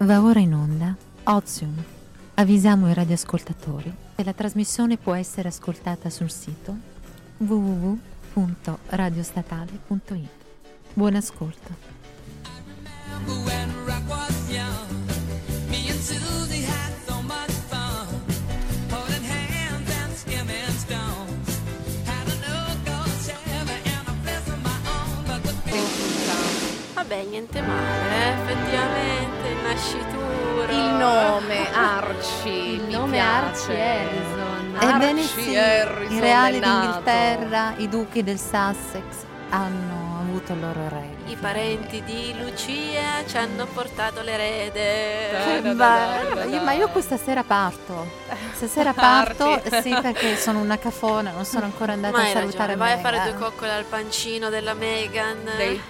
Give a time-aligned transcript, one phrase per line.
[0.00, 0.94] Va ora in onda
[1.24, 1.74] Ozium.
[2.34, 6.72] Avvisiamo i radioascoltatori che la trasmissione può essere ascoltata sul sito
[7.38, 10.28] www.radiostatale.it.
[10.92, 11.74] Buon ascolto.
[26.94, 29.17] Vabbè, niente male, eh, effettivamente,
[29.88, 30.72] nascituro.
[30.72, 32.72] Il nome Archie.
[32.74, 33.48] Il mi nome piace.
[33.48, 34.76] Archie Harrison.
[34.80, 40.88] Ebbene Archie sì, Harrison i reali d'Inghilterra, i duchi del Sussex hanno avuto il loro
[40.88, 41.16] re.
[41.26, 45.30] I parenti di Lucia ci hanno portato l'erede.
[45.62, 48.06] Dai, dai, Ma, io, questa sera parto.
[48.52, 52.76] Stasera parto, sì, perché sono una cafona, non sono ancora andata Ma a salutare ragione,
[52.76, 53.36] vai a fare Meghan.
[53.36, 55.50] due coccole al pancino della Megan.
[55.56, 55.80] Dei-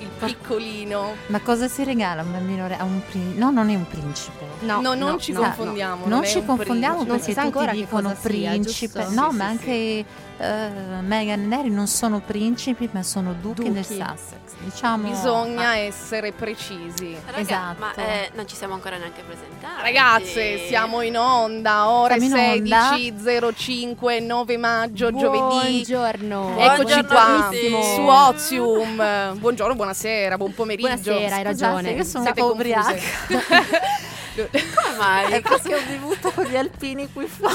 [0.25, 1.13] piccolino.
[1.27, 3.39] Ma cosa si regala un bambino re- a un principe?
[3.39, 4.45] No, non è un principe.
[4.61, 6.07] No, No, non no, ci no, confondiamo.
[6.07, 7.09] non è ci confondiamo principe.
[7.09, 9.03] Non perché si tutti ancora che dicono sia, principe.
[9.03, 9.19] giusto?
[9.21, 10.05] no, Sì, ma sì, anche
[10.41, 13.71] eh, Meghan e Harry non sono principi, ma sono duchi, Duchi.
[13.73, 14.39] del Sussex.
[14.63, 17.15] Diciamo Bisogna essere precisi.
[17.25, 17.79] Raga, Esatto.
[17.79, 19.81] Ma eh, non ci siamo ancora neanche presentati.
[19.81, 22.91] Ragazze, siamo in onda, ore Siamo in onda.
[22.91, 25.39] 16.05, 9 maggio, giovedì.
[25.83, 26.57] Buongiorno.
[26.59, 27.49] Eccoci Buongiorno qua
[27.95, 29.37] su Ozium.
[29.39, 30.89] Buongiorno, buonasera, buon pomeriggio.
[31.11, 31.91] Buonasera, hai Scusate, ragione.
[31.91, 32.93] io sono Siete un po' ubriaca.
[34.51, 35.31] Come mai?
[35.33, 37.53] È perché ho bevuto con gli alpini qui fuori.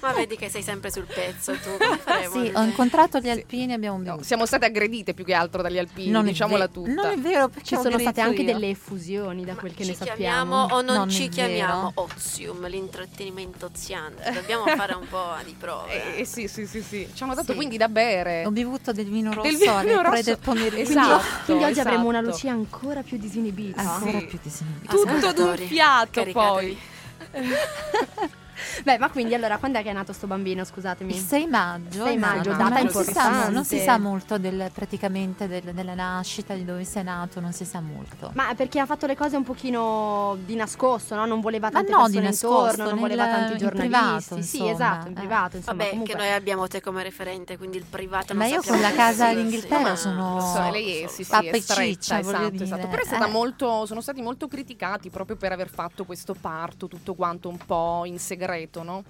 [0.00, 1.70] Ma vedi che sei sempre sul pezzo tu.
[2.30, 5.78] Sì, ho incontrato gli alpini e abbiamo No, siamo state aggredite più che altro dagli
[5.78, 6.90] alpini, Non diciamola ve- tutta.
[6.92, 8.52] Non è vero, perché Ci sono state anche io.
[8.52, 10.74] delle effusioni da quel che ci ne chiamiamo sappiamo.
[10.74, 12.08] o non, Non ci chiamiamo vero.
[12.14, 14.30] Ozium, l'intrattenimento oziante.
[14.32, 16.16] Dobbiamo fare un po' di prove.
[16.16, 17.08] Eh, eh, sì, sì, sì, sì.
[17.12, 17.56] Ci hanno dato Sì.
[17.56, 18.44] quindi da bere.
[18.44, 20.22] Ho bevuto del vino rosso Del vino alle tre rosso.
[20.22, 20.90] del pomeriggio.
[20.90, 21.24] Esatto.
[21.46, 22.32] Quindi oggi avremo una esatto.
[22.34, 23.80] Lucia ancora più disinibita.
[23.80, 24.26] Ancora Sì.
[24.26, 24.92] più disinibita.
[24.94, 26.32] Tutto d'un fiato caricatevi.
[26.32, 26.78] poi.
[28.84, 31.14] Beh, ma quindi allora quando è che è nato sto bambino, scusatemi?
[31.14, 33.50] Il 6 maggio, 6 maggio, esatto, data non si sa, importante.
[33.52, 37.64] non si sa molto del, praticamente del- della nascita, di dove sei nato, non si
[37.64, 38.30] sa molto.
[38.34, 41.26] Ma perché ha fatto le cose un pochino di nascosto, no?
[41.26, 43.88] Non voleva Ma tante no, di persone nascosto, intorno, non voleva nel- tanti in giornalisti.
[43.98, 45.18] privato, sì, insomma, esatto, in eh.
[45.18, 46.14] privato, insomma, Vabbè, comunque.
[46.14, 49.26] che noi abbiamo te come referente, quindi il privato Ma non io con la casa
[49.26, 49.34] sia.
[49.34, 52.64] d'Inghilterra Ma- sono- Lo so, lei è, sì, sì, è stretta, ciccia, esatto, dire.
[52.64, 52.86] esatto.
[52.88, 53.30] Però è stata Eh.
[53.30, 58.02] molto, sono stati molto criticati proprio per aver fatto questo parto, tutto quanto un po'
[58.04, 58.48] in segreto,
[58.82, 59.04] no?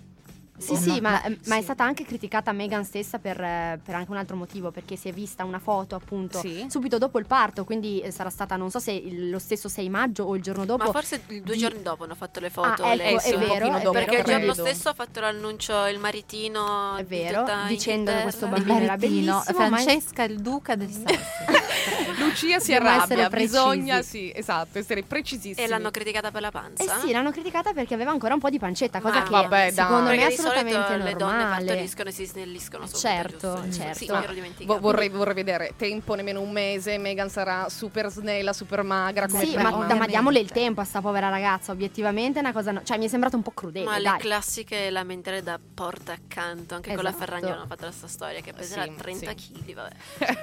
[0.60, 1.62] Sì, Oh, sì, no, ma, ma- ma è sì.
[1.62, 5.12] stata anche criticata Meghan stessa per, eh, per anche un altro motivo, perché si è
[5.12, 6.66] vista una foto appunto Sì.
[6.68, 9.88] subito dopo il parto, quindi eh, sarà stata, non so se il- lo stesso 6
[9.88, 10.84] maggio o il giorno dopo.
[10.84, 12.82] Ma forse due di- giorni dopo hanno fatto le foto.
[12.82, 14.68] Ah, ecco, sì, è vero, è dopo, Perché il vero, giorno credo.
[14.68, 16.94] stesso ha fatto l'annuncio il maritino.
[16.96, 18.44] È di vero, tutta dicendo che questo.
[18.44, 19.42] Il bambino era bellissimo, ma-
[19.78, 21.18] Francesca il duca del Sussex.
[22.16, 25.66] Lucia si Dobbiamo arrabbia, bisogna, sì, esatto, essere precisissimi.
[25.66, 26.98] E l'hanno criticata per la Eh panza?
[26.98, 29.72] sì, l'hanno criticata perché aveva ancora un po' di pancetta, cosa Ma che vabbè, dai.
[29.72, 31.64] secondo me è assolutamente le donne normale.
[31.66, 33.72] partoriscono e si snelliscono subito, Certo, giusto?
[33.72, 33.98] certo.
[33.98, 34.78] Sì, ero dimenticata.
[34.80, 39.54] Vorrei, vorrei vedere tempo nemmeno un mese Megan sarà super snella super magra come Sì,
[39.54, 42.82] prima ma, ma diamole il tempo a sta povera ragazza, obiettivamente è una cosa, no-
[42.82, 44.18] cioè mi è sembrato un po' crudele, Ma le dai.
[44.18, 47.24] classiche lamentele da porta accanto, anche con la Esatto.
[47.24, 49.52] Ferragni hanno fatto la sua storia che peserà Sì, 30 sì.
[49.52, 49.90] kg, vabbè.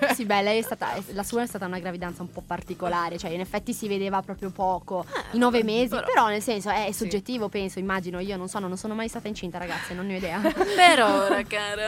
[0.14, 3.32] Sì, beh, lei è stata, la sua è stata una gravidanza un po' particolare, cioè
[3.32, 6.86] in effetti si vedeva proprio poco, Eh, i nove mesi, però- però, nel senso è
[6.88, 6.94] Sì.
[6.94, 10.18] soggettivo, penso, immagino, io non so, non sono mai stata incinta ragazze, non ne ho
[10.18, 10.40] idea.
[10.78, 11.86] Per ora, cara.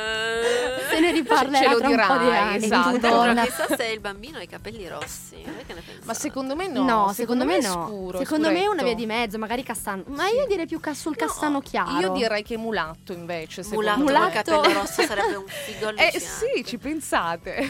[0.90, 2.66] Se ne riparlerà Ce lo tra un po' di dirai, anni.
[2.66, 2.98] esatto.
[2.98, 5.36] donna- chissà se il bambino ha i capelli rossi.
[5.44, 6.06] Voi che ne pensate?
[6.06, 7.86] ma secondo me no No, secondo, me è no.
[7.88, 8.86] scuro, secondo me è una scuretto.
[8.86, 10.04] via di mezzo, magari castano.
[10.08, 12.00] Ma io direi più ca- sul No, castano chiaro.
[12.00, 14.12] io direi che mulatto invece secondo Mulatto, me.
[14.12, 14.52] Mulatto.
[14.60, 17.70] capelli rossi sarebbe un figo eh sì ci pensate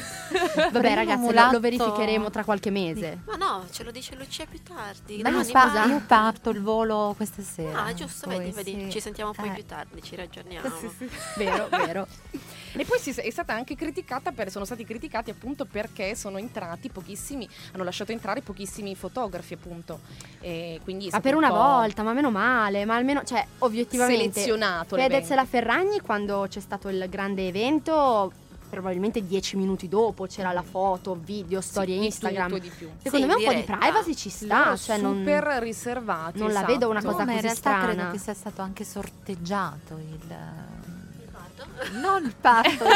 [0.72, 3.20] Vabbè, ragazzi, lo- mulatto- lo verificheremo tra qualche mese.
[3.26, 5.22] Ma no, ce lo dice Lucia più tardi.
[5.22, 5.86] Ma io, pa- mattina.
[5.86, 7.86] io parto il volo questa sera.
[7.86, 8.92] Ah, giusto, Poi vedi, vedi, sì.
[8.92, 9.54] ci sentiamo poi Eh.
[9.54, 10.68] più tardi, ci raggiorniamo.
[11.38, 12.08] Vero, vero.
[12.74, 16.90] E poi si- è stata anche criticata per, sono stati criticati appunto perché sono entrati
[16.90, 20.00] pochissimi, hanno lasciato entrare pochissimi fotografi appunto.
[20.40, 20.80] E
[21.12, 25.36] Ma per un una volta, ma meno male, ma almeno, cioè, obiettivamente selezionato Fedez e
[25.36, 28.32] la Ferragni quando c'è stato il grande evento,
[28.70, 32.48] probabilmente dieci minuti dopo c'era la foto, video, storie Sì, di Instagram.
[32.50, 32.90] tutto di più.
[33.02, 36.38] Secondo Sì, me un po' di privacy ci sta, cioè non super riservati.
[36.40, 36.72] non la esatto.
[36.74, 37.86] vedo una No, cosa ma in così realtà strana.
[37.94, 40.36] credo che sia stato anche sorteggiato il...
[41.32, 41.66] Parto?
[42.00, 42.90] Non il parto, il,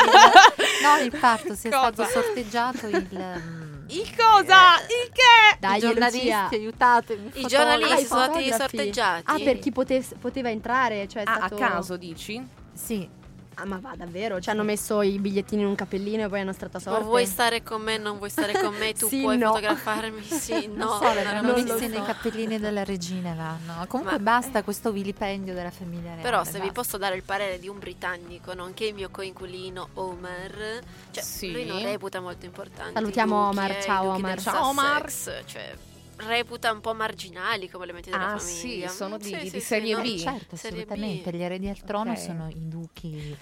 [0.81, 1.91] no, il parto sia Cosa?
[1.91, 3.07] stato sorteggiato il...
[3.11, 4.77] mm, Il cosa?
[4.81, 5.57] Il che?
[5.59, 6.47] Dai, I giornalisti, Lucia.
[6.51, 7.31] aiutatemi.
[7.33, 9.23] I giornalisti Ah, sono stati sorteggiati.
[9.25, 12.45] Ah, per chi pote- poteva entrare, cioè è Ah, a stato caso dici?
[12.73, 13.07] Sì,
[13.55, 14.39] Ah, ma va davvero?
[14.41, 17.01] Ci hanno messo i bigliettini in un cappellino e poi hanno stretto a sorte.
[17.03, 19.47] O vuoi stare con me, non vuoi stare con me, tu Sì, puoi no.
[19.53, 20.97] fotografarmi, sì, no.
[20.97, 21.87] so, non Hanno non visti so.
[21.87, 23.85] nei cappellini della regina vanno.
[23.87, 26.21] Comunque Ma- basta questo vilipendio della famiglia reale.
[26.21, 26.73] Però se vi basta.
[26.73, 30.79] posso dare il parere di un britannico, nonché il mio coinquilino Omar,
[31.11, 31.51] cioè Sì.
[31.51, 32.93] lui non reputa molto importante.
[32.93, 34.41] Salutiamo Omar, e i ciao duchi Omar.
[34.41, 35.11] Ciao, Omar.
[35.45, 35.75] Cioè
[36.27, 38.87] reputa un po' marginali come elementi della Ah, sì, famiglia.
[38.89, 40.17] sono di- Sì, di sì, sì, serie no, B.
[40.17, 40.89] Certo, Serie B.
[40.89, 41.31] assolutamente.
[41.31, 42.17] Gli eredi al trono Ok.
[42.19, 43.37] sono i duchi.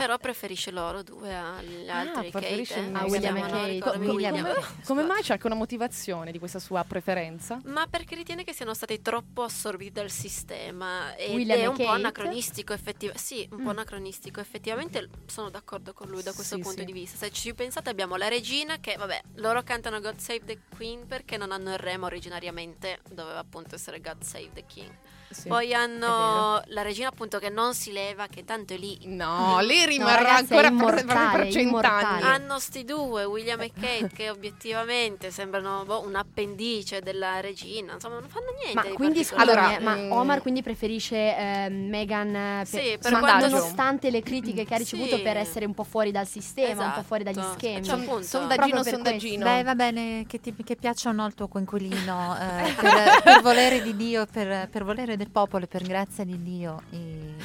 [0.00, 3.66] Però preferisce loro due agli altri preferisce Kate, eh, il si William e Kate.
[3.66, 4.60] ricordami, William e e Kate.
[4.60, 4.82] Kate.
[4.86, 7.60] Come mai c'è anche una motivazione di questa sua preferenza?
[7.64, 11.76] Ma perché ritiene che siano stati troppo assorbiti dal sistema ed William è e un
[11.76, 11.96] po' Kate?
[11.96, 13.22] anacronistico effettivamente.
[13.22, 13.68] Sì, un po' Mm.
[13.68, 14.40] anacronistico.
[14.40, 16.84] Effettivamente sono d'accordo con lui da questo Sì, punto sì.
[16.86, 17.18] di vista.
[17.18, 21.36] Se ci pensate abbiamo la regina che, vabbè, loro cantano God Save the Queen perché
[21.36, 24.90] non hanno il re, ma originariamente doveva appunto essere God Save the King.
[25.30, 25.46] Sì.
[25.46, 28.98] Poi hanno la regina appunto che non si leva, che tanto è lì.
[29.04, 32.22] No, lì rimarrà ragazzi, ancora per, cent'anni.
[32.22, 37.94] Hanno sti due, William e Kate, che obiettivamente sembrano boh, un appendice della regina.
[37.94, 38.74] Insomma, non fanno niente.
[38.74, 39.26] Ma di quindi.
[39.34, 44.22] Allora, eh, mm, ma Omar quindi preferisce ehm, Meghan eh, Sì, per, quanto- nonostante le
[44.22, 45.22] critiche che ha ricevuto Sì.
[45.22, 47.58] per essere un po' fuori dal sistema, un po' fuori dagli Esatto.
[47.58, 47.84] schemi.
[47.84, 49.44] Cioè, appunto, Sondaggino, sondaggino.
[49.44, 53.40] Beh, va bene, che, ti, che piaccia o no il tuo coinquilino, eh, per, per
[53.42, 56.98] volere di Dio, per, per volere del popolo e per grazia di Dio, i-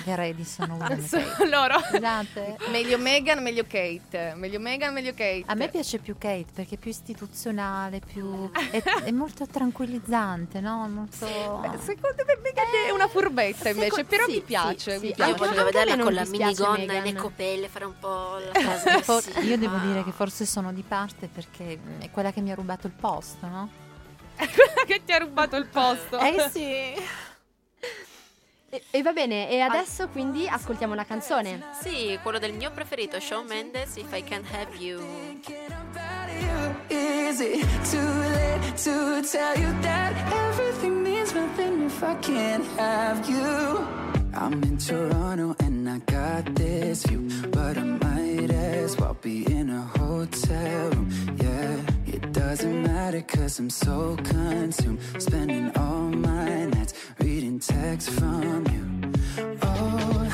[0.04, 1.36] gli eredi sono William e Kate.
[2.72, 4.34] Meglio Meghan, meglio Kate.
[4.36, 5.44] Meglio Meghan, meglio Kate.
[5.46, 10.88] A me piace più Kate perché è più istituzionale, più, è, è molto tranquillizzante, no?
[10.88, 11.26] Molto...
[11.26, 14.98] Beh, secondo me Meghan è una furbetta invece, seco- però sì, mi piace.
[15.00, 15.22] sì, mi sì.
[15.22, 15.44] Io piace.
[15.44, 19.40] A me vederla con la minigonna e le copelle, fare un po' la For- trasgressiva.
[19.42, 22.88] io devo dire che forse sono di parte perché è quella che mi ha rubato
[22.88, 23.70] il posto, no?
[24.86, 26.20] che ti ha rubato il posto.
[26.20, 26.94] Eh sì.
[28.76, 31.64] E, e va bene, e adesso quindi ascoltiamo una canzone.
[31.82, 35.00] Sì, quello del mio preferito, Shawn Mendes, If I Can Have You.
[36.90, 38.00] Is it too
[38.34, 40.14] late to tell you that
[40.50, 44.25] everything means nothing if I can't have you?
[44.36, 49.70] I'm in Toronto and I got this view, but I might as well be in
[49.70, 51.10] a hotel room.
[51.42, 58.66] Yeah, it doesn't matter cause I'm so consumed, spending all my nights reading texts from
[58.68, 59.14] you.
[59.62, 60.30] Oh,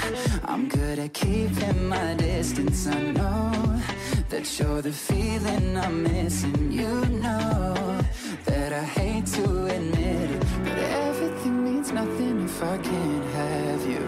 [0.45, 2.87] I'm good at keeping my distance.
[2.87, 3.81] I know
[4.31, 6.71] that you're the feeling I'm missing.
[6.71, 7.99] You know
[8.45, 14.03] that I hate to admit it, but everything means nothing if I can't have you.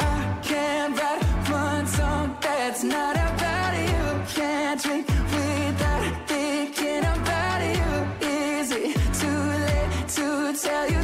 [0.00, 4.04] I can't write one song that's not about you.
[4.34, 8.28] Can't drink without thinking about you.
[8.28, 11.03] Is it too late to tell you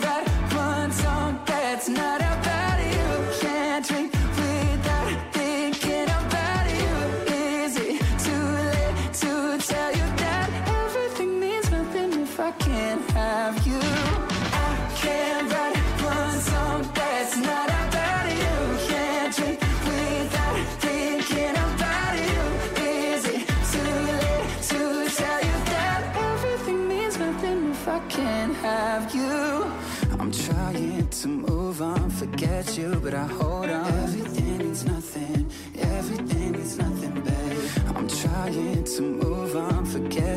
[0.00, 2.35] that one song that's not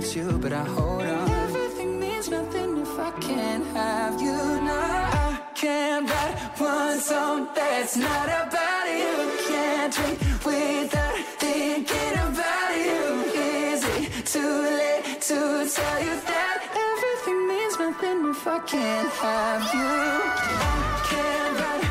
[0.09, 1.29] forget you, but I hold on.
[1.29, 4.31] Everything means nothing if I can't have you.
[4.31, 9.31] No, I can't write one song that's not about you.
[9.47, 13.01] Can't drink without thinking about you.
[13.35, 19.63] Is it too late to tell you that everything means nothing if I can't have
[19.73, 19.91] you?
[20.61, 21.88] I can't write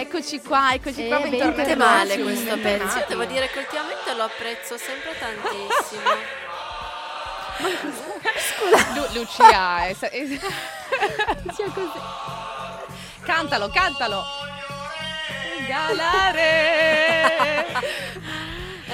[0.00, 1.18] Eccoci qua, eccoci Eh, qua.
[1.20, 1.74] bentornati.
[1.76, 2.98] male questo pezzo.
[2.98, 6.00] Io devo dire che ultimamente lo apprezzo sempre tantissimo.
[8.94, 10.26] Lu- Lucia, è- è-
[11.54, 12.00] Sia così.
[13.22, 14.22] cantalo, cantalo.
[15.68, 16.40] Galare.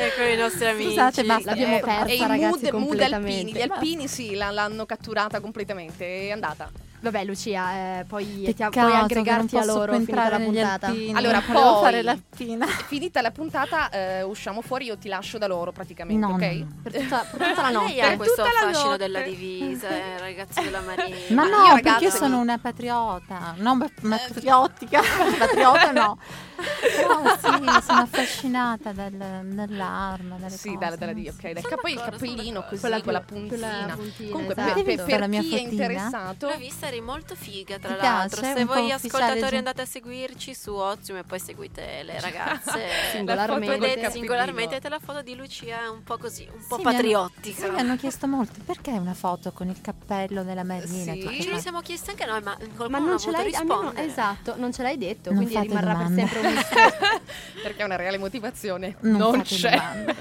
[0.00, 0.90] Ecco i nostri amici.
[0.90, 3.38] Scusate, ma L'abbiamo Eh, persa, e i ragazzi, mood, mood completamente.
[3.40, 3.52] alpini.
[3.52, 6.28] Gli alpini sì, l'hanno catturata completamente.
[6.28, 6.70] È andata.
[7.00, 10.86] Vabbè, Lucia, eh, poi ti- Peccato puoi aggregarti a loro finita la puntata.
[10.88, 11.12] alpini.
[11.14, 12.66] Allora, poi- fare l'alpina.
[12.88, 14.86] Finita la puntata, eh, usciamo fuori.
[14.86, 16.40] Io ti lascio da loro praticamente, No, ok?
[16.42, 16.66] no, no.
[16.82, 17.94] Per tutta, per tutta la notte.
[17.94, 18.98] Per questo tutta la fascino notte.
[19.06, 21.16] della divisa, eh, ragazzi della Marina.
[21.28, 25.00] Ma Ma no, io, perché io ragazzi- sono una patriota, non pa- ma patriottica,
[25.38, 26.18] patriota no.
[26.56, 30.78] Però sì, sono affascinata dal- dall'arma, dalle Sì, cose.
[30.78, 31.30] dalla, dalla so.
[31.30, 31.52] ok.
[31.52, 33.68] Dal Sono capo- il cappellino così, Quella con la più- puntina.
[33.68, 34.82] quella puntina, Comunque, esatto.
[34.82, 38.00] per, per- per la mia chi è interessato, L'ho vista, eri molto figa tra Ti
[38.00, 38.40] l'altro.
[38.40, 38.56] piace?
[38.58, 39.56] Se voi ascoltatori giù.
[39.56, 42.86] andate a seguirci su Ozium e poi seguite le ragazze.
[43.12, 43.78] Singolarmente.
[43.78, 46.88] Vedete singolarmente te la foto di Lucia è un po' così, un po' Sì, mi
[46.88, 47.64] hanno- patriottica.
[47.66, 51.12] Sì, mi hanno chiesto molto, perché una foto con il cappello della Marina?
[51.12, 51.40] Sì.
[51.42, 54.72] Ce li siamo chiesti anche noi, ma qualcuno Ma non, ce l'hai almeno, esatto, non
[54.72, 56.22] ce l'hai detto, Non quindi rimarrà domande.
[56.22, 57.20] per sempre un mistero.
[57.62, 59.70] perché è una reale motivazione, Non non, c'è.
[59.70, 60.16] domande.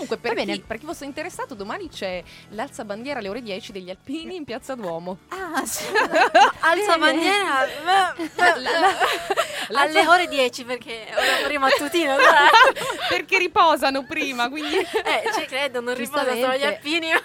[0.00, 3.90] Comunque, per chi, per chi fosse interessato, domani c'è l'alza bandiera alle ore 10 degli
[3.90, 5.18] Alpini in Piazza Duomo.
[5.52, 5.82] Ah, sì.
[6.60, 7.66] Alza bandiera
[9.74, 12.48] alle ore 10 perché ora prima mattutino dai.
[13.10, 17.08] Perché riposano prima, quindi eh ci credo non riposano solo gli alpini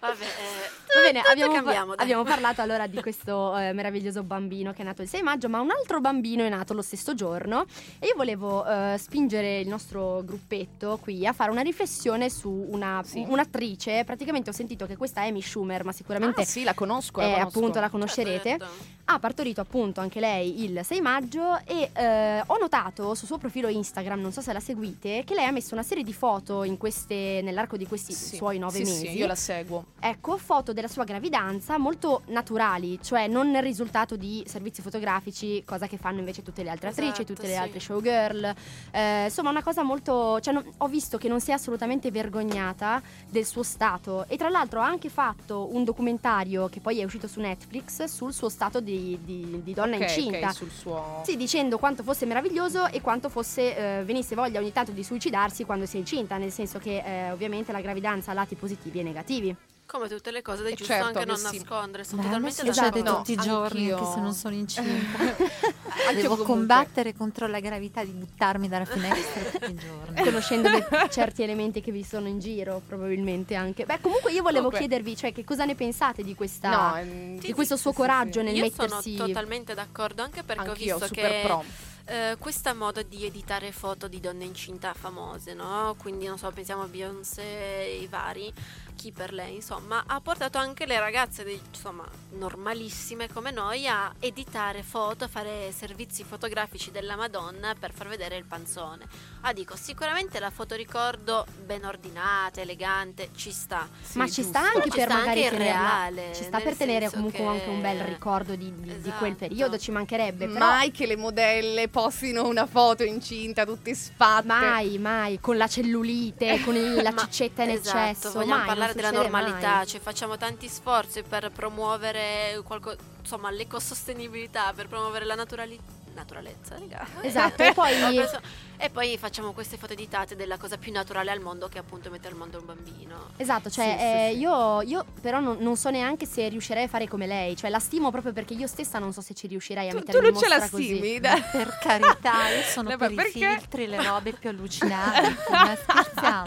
[0.00, 2.04] vabbè eh, Va bene, tutto abbiamo, cambiamo, dai.
[2.04, 5.60] abbiamo parlato allora di questo eh, meraviglioso bambino che è nato il 6 maggio, ma
[5.60, 7.64] un altro bambino è nato lo stesso giorno
[7.98, 13.00] e io volevo eh, spingere il nostro gruppetto qui a fare una riflessione su una,
[13.04, 13.24] Sì.
[13.26, 14.04] un'attrice.
[14.04, 17.32] Praticamente ho sentito che questa Amy Schumer, ma sicuramente Ah, sì, la conosco, la eh,
[17.38, 17.58] conosco.
[17.58, 18.48] appunto la conoscerete.
[18.50, 18.84] Certo, certo.
[19.06, 23.68] ha partorito appunto anche lei il 6 maggio e eh, ho notato sul suo profilo
[23.68, 26.76] Instagram, non so se la seguite, che lei ha messo una serie di foto in
[26.78, 28.36] queste, nell'arco di questi Sì.
[28.36, 29.08] suoi nove Sì, mesi.
[29.08, 29.84] Sì, io la seguo.
[30.00, 35.86] Ecco, foto della sua gravidanza molto naturali, cioè non nel risultato di servizi fotografici, cosa
[35.86, 38.54] che fanno invece tutte le altre attrici, Esatto, tutte le altre showgirl.
[38.90, 40.40] Eh, insomma, una cosa molto.
[40.40, 44.24] Cioè, non- ho visto che non si è assolutamente vergognata del suo stato.
[44.28, 48.32] E tra l'altro ha anche fatto un documentario che poi è uscito su Netflix sul
[48.32, 50.48] suo stato di, di- di donna Ok, incinta.
[50.48, 51.20] ok, sul suo...
[51.24, 55.64] Sì, dicendo quanto fosse meraviglioso e quanto fosse eh, venisse voglia ogni tanto di suicidarsi
[55.64, 59.02] quando si è incinta, nel senso che eh, ovviamente la gravidanza ha lati positivi e
[59.04, 59.54] negativi.
[59.86, 61.58] come tutte le cose è Eh, giusto certo, anche non sì.
[61.58, 65.18] nascondere sono Beh, totalmente succede d'accordo No, tutti i giorni anche se non sono incinta.
[66.14, 70.22] Devo combattere contro la gravità di buttarmi dalla finestra tutti i giorni.
[70.24, 70.68] conoscendo
[71.10, 73.84] certi elementi che vi sono in giro, probabilmente anche.
[73.84, 77.38] Beh, comunque io volevo Comunque- chiedervi, cioè, che cosa ne pensate di questa No, ehm,
[77.38, 78.46] di Sì, questo sì, suo sì, coraggio sì.
[78.46, 81.64] nel io mettersi sono totalmente d'accordo anche perché Anch'io, ho visto super che pro.
[82.04, 85.94] Eh, questa moda di editare foto di donne incinta famose, no?
[85.98, 88.52] Quindi non so, pensiamo a Beyoncé e i vari,
[88.94, 94.82] chi per lei, insomma, ha portato anche le ragazze, insomma, normalissime come noi a editare
[94.82, 99.06] foto, a fare servizi fotografici della Madonna per far vedere il panzone.
[99.42, 103.88] Ah, dico, sicuramente la fotoricordo ben ordinata, elegante, ci sta.
[104.02, 104.76] Sì, Ma ci sta giusto.
[104.76, 107.68] anche Ci per sta magari anche tenerla- reale, ci sta per tenere comunque che- anche
[107.68, 109.34] un bel ricordo di, di- di quel Esatto.
[109.48, 110.46] periodo, ci mancherebbe.
[110.48, 114.46] Però Mai che le modelle postino una foto incinta, tutte sfatte.
[114.46, 118.32] mai, mai, con la cellulite, con il- la Ma- ciccetta in esatto, eccesso.
[118.32, 119.86] vogliamo mai, parlare della normalità, mai.
[119.86, 125.80] cioè facciamo tanti sforzi per promuovere qualco- insomma, l'ecosostenibilità, per promuovere la naturali-
[126.14, 127.06] naturalezza, raga.
[127.22, 128.40] Esatto, e poi- preso-
[128.76, 132.10] e poi facciamo queste foto editate della cosa più naturale al mondo che è appunto
[132.10, 133.28] mettere al mondo un bambino.
[133.36, 134.38] Esatto, cioè Sì, sì, eh, sì.
[134.40, 137.78] Io, io però non, non so neanche se riuscirei a fare come lei, cioè la
[137.78, 140.32] stimo proprio perché io stessa non so se ci riuscirei a Tu, mettere tu in
[140.32, 141.20] non ce la stimi?
[141.22, 143.30] Per carità, io sono Eh, per ma i perché?
[143.58, 145.36] filtri, le robe più allucinanti.
[145.50, 146.44] Ma scherziamo?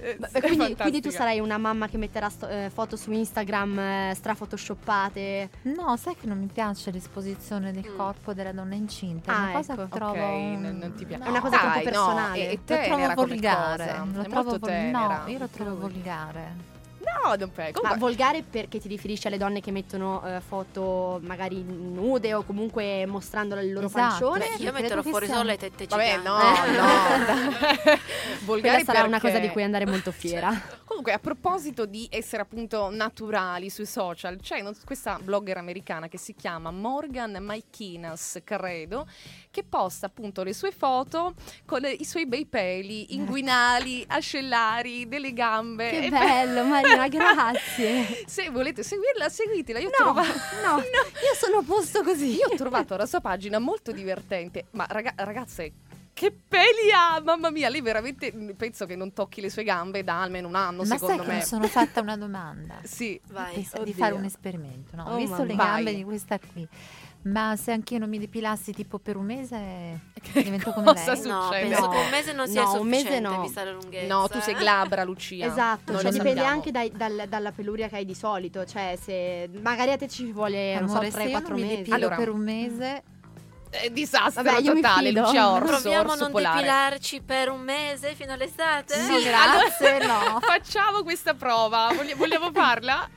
[0.00, 3.78] Eh, Beh, quindi, quindi tu sarai una mamma che metterà sto- eh, foto su Instagram
[3.78, 5.50] eh, strafotoshoppate.
[5.62, 7.96] No, sai che non mi piace l'esposizione del Mm.
[7.96, 9.32] corpo della donna incinta.
[9.32, 9.82] È Ah, una cosa ecco.
[9.82, 10.12] che trovo.
[10.12, 11.24] Ok, un- non- non ti piace.
[11.24, 12.38] È una cosa Dai, troppo no, personale.
[12.38, 14.02] è- è Lo trovo tenera volgare.
[14.12, 15.22] Lo trovo vol- tenera.
[15.24, 16.70] No, io lo trovo volgare.
[17.02, 21.20] No, non pe- Ma comunque- volgare perché ti riferisci alle donne che mettono eh, foto
[21.24, 24.30] magari nude o comunque mostrando il loro Esatto.
[24.30, 24.56] pancione?
[24.56, 26.38] Beh, io metterò fuori sia- solo le tette Vabbè, no, no.
[27.82, 27.98] Quella
[28.44, 30.48] Volgari sarà una perché- cosa di cui andare molto fiera.
[30.48, 36.06] Comunque Comunque, a proposito di essere appunto naturali sui social, c'è no- questa blogger americana
[36.06, 39.08] che si chiama Morgan Maikinas, credo,
[39.50, 41.34] che posta appunto le sue foto
[41.66, 45.90] con le- i suoi bei peli inguinali, ascellari, delle gambe.
[45.90, 48.22] Che bello, Marina, grazie.
[48.26, 49.80] Se volete seguirla, seguitela.
[49.80, 50.28] Io No, trovato-
[50.64, 52.36] no, io sono a posto così.
[52.36, 55.72] Io ho trovato la sua pagina molto divertente, ma raga- ragazze,
[56.12, 57.20] che peli ha!
[57.22, 60.54] Mamma mia, lei veramente mm, penso che non tocchi le sue gambe da almeno un
[60.54, 61.36] anno, Ma secondo me.
[61.36, 62.76] mi sono fatta una domanda?
[62.84, 63.20] Sì.
[63.30, 63.54] Vai.
[63.54, 65.04] Penso di fare un esperimento, no?
[65.04, 65.44] Ho Oh, visto mamma.
[65.46, 65.66] le Vai.
[65.66, 66.68] gambe di questa qui.
[67.24, 71.12] Ma se anche io non mi depilassi tipo per un mese Che divento come cosa
[71.12, 71.22] lei?
[71.22, 71.28] succede?
[71.32, 71.88] No, penso No.
[71.90, 73.42] che un mese non sia No, un mese sufficiente no.
[73.42, 74.14] vista la lunghezza.
[74.14, 75.46] No, tu sei glabra, Lucia.
[75.46, 76.48] Esatto, cioè dipende sappiamo.
[76.48, 80.32] anche dai- dal- dalla peluria che hai di solito, cioè se magari a te ci
[80.32, 81.76] vuole, non so, Amore, 3-4 non mi mesi.
[81.76, 83.02] depilo Allora- per un mese,
[83.74, 85.22] Eh, disastro Vabbè, io mi totale, fido.
[85.22, 86.54] Lucia Orso, Proviamo a orso non polare.
[86.56, 88.94] depilarci per un mese fino all'estate?
[89.00, 90.40] Sì, Sì, grazie, allora- no.
[90.44, 91.88] Facciamo questa prova.
[91.94, 93.08] Vogli- vogliamo farla?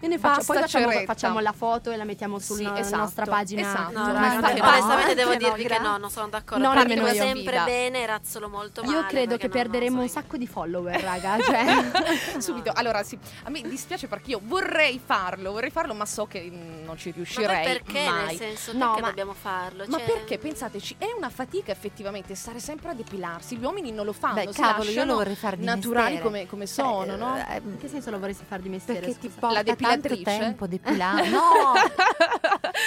[0.00, 2.96] Io ne faccio, Basta poi facciamo, facciamo la foto e la mettiamo Sì, sulla esatto,
[2.96, 3.62] nostra pagina.
[3.62, 3.92] esatto.
[3.98, 6.62] No, Ma onestamente, no, onestamente eh, devo no, dirvi che no, non sono d'accordo.
[6.72, 7.14] No, io.
[7.14, 7.64] sempre Vida.
[7.64, 8.96] bene e razzolo molto male.
[8.96, 11.38] Io credo perché che perderemo un sacco di follower, raga.
[11.40, 12.70] Cioè, Subito.
[12.74, 16.84] Allora, sì, a me dispiace perché io vorrei farlo, vorrei farlo, ma so che mm,
[16.84, 18.26] non ci Ma riuscirei perché mai.
[18.26, 19.84] nel senso No, perché ma- dobbiamo farlo?
[19.86, 23.56] Ma perché pensateci, è una fatica effettivamente stare sempre a depilarsi.
[23.56, 26.46] Gli uomini non lo fanno, beh, si cavolo, io lo vorrei fare di naturali come,
[26.46, 27.36] come sono, no?
[27.36, 29.00] Eh, in che senso lo vorresti fare di mestiere?
[29.00, 29.40] Perché ti scusa?
[29.40, 30.38] porta La tanto depilatrice?
[30.38, 31.30] tempo depilare.
[31.42, 31.72] No,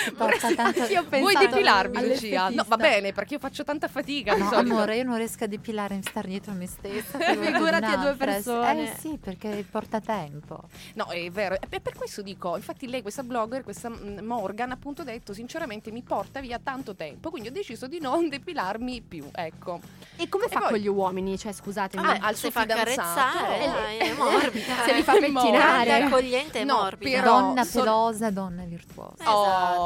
[0.05, 2.49] ti porta tanto Io Vuoi depilarmi, Lucia?
[2.49, 5.95] No, va bene, perché io faccio tanta fatica No, amore, io non riesco a depilare
[5.95, 7.17] e stare dietro a me stessa.
[7.35, 8.91] figurati a due persone.
[8.93, 10.63] Eh sì, perché porta tempo.
[10.95, 11.55] No, è vero.
[11.69, 15.91] E per questo dico, infatti lei, questa blogger, questa mm, Morgan, appunto ha detto, sinceramente
[15.91, 19.79] mi porta via tanto tempo, quindi ho deciso di non depilarmi più, ecco.
[20.17, 21.37] E come E fa poi- con gli uomini?
[21.37, 22.05] Cioè, scusatemi.
[22.05, 22.91] Ah, eh, al se suo fa fidanzato.
[23.09, 24.75] accarezzare, Eh, è morbida.
[24.85, 26.03] se li fa È pettinare.
[26.03, 27.19] accogliente e No, morbida.
[27.19, 29.15] però- donna sono- pelosa, donna virtuosa.
[29.19, 29.31] Esatto,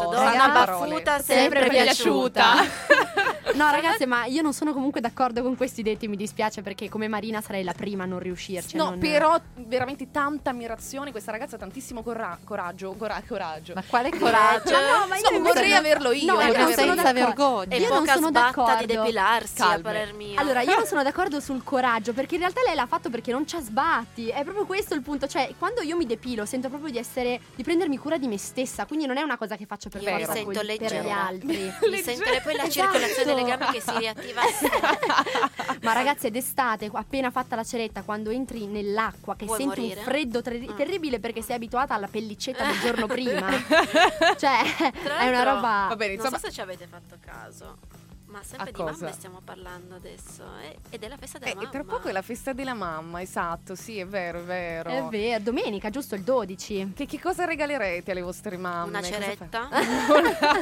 [0.06, 2.54] Oh, donna ragazzi, baffuta, sempre, sempre piaciuta.
[3.54, 6.08] No, ragazze, ma io non sono comunque d'accordo con questi detti.
[6.08, 8.76] Mi dispiace perché, come Marina, sarei la prima a non riuscirci.
[8.78, 13.74] No, non- però veramente tanta ammirazione, questa ragazza ha tantissimo corra- coraggio, cora- coraggio.
[13.76, 14.72] Ma quale Coraggio.
[14.72, 17.14] Ma no, ma io Insomma, invece vorrei averlo io, No, non sono senza d'accordo.
[17.14, 17.76] vergogna.
[17.76, 18.86] E Io non poca sono sbatta di d'accordo.
[19.02, 19.82] depilarsi, a Calme.
[19.84, 20.40] parer mio.
[20.40, 23.44] Allora, io non sono d'accordo sul coraggio, perché in realtà lei l'ha fatto perché non
[23.46, 24.28] c'ha sbatti.
[24.30, 25.28] È proprio questo il punto.
[25.28, 27.40] Cioè, quando io mi depilo, sento proprio di essere.
[27.56, 28.86] di prendermi cura di me stessa.
[28.86, 30.80] Quindi non è una cosa che faccio per Io mi forza sento con- per gli
[30.80, 31.26] leggera.
[31.28, 31.74] altri.
[31.90, 32.70] Mi sento poi la Esatto.
[32.72, 34.42] circolazione delle gambe che si riattiva.
[35.82, 40.00] Ma ragazze, d'estate, appena fatta la ceretta, quando entri nell'acqua, che Vuoi senti morire?
[40.00, 40.76] un freddo ter- Mm.
[40.76, 43.50] terribile perché sei abituata alla pellicetta del giorno prima.
[44.38, 44.60] cioè,
[45.04, 45.86] Tra è una roba.
[45.90, 47.78] Va bene, Non insomma, so se ci avete fatto caso,
[48.30, 48.92] ma sempre A di cosa?
[49.06, 50.44] mamme stiamo parlando adesso.
[50.62, 51.70] eh, ed è la festa della eh, mamma.
[51.70, 54.90] tra poco è la festa della mamma, esatto, sì, è vero, è vero.
[54.90, 56.94] È vero, domenica, giusto il 12.
[56.96, 58.90] Che, che cosa regalerete alle vostre mamme?
[58.90, 59.68] Una ceretta?
[59.70, 60.58] fa-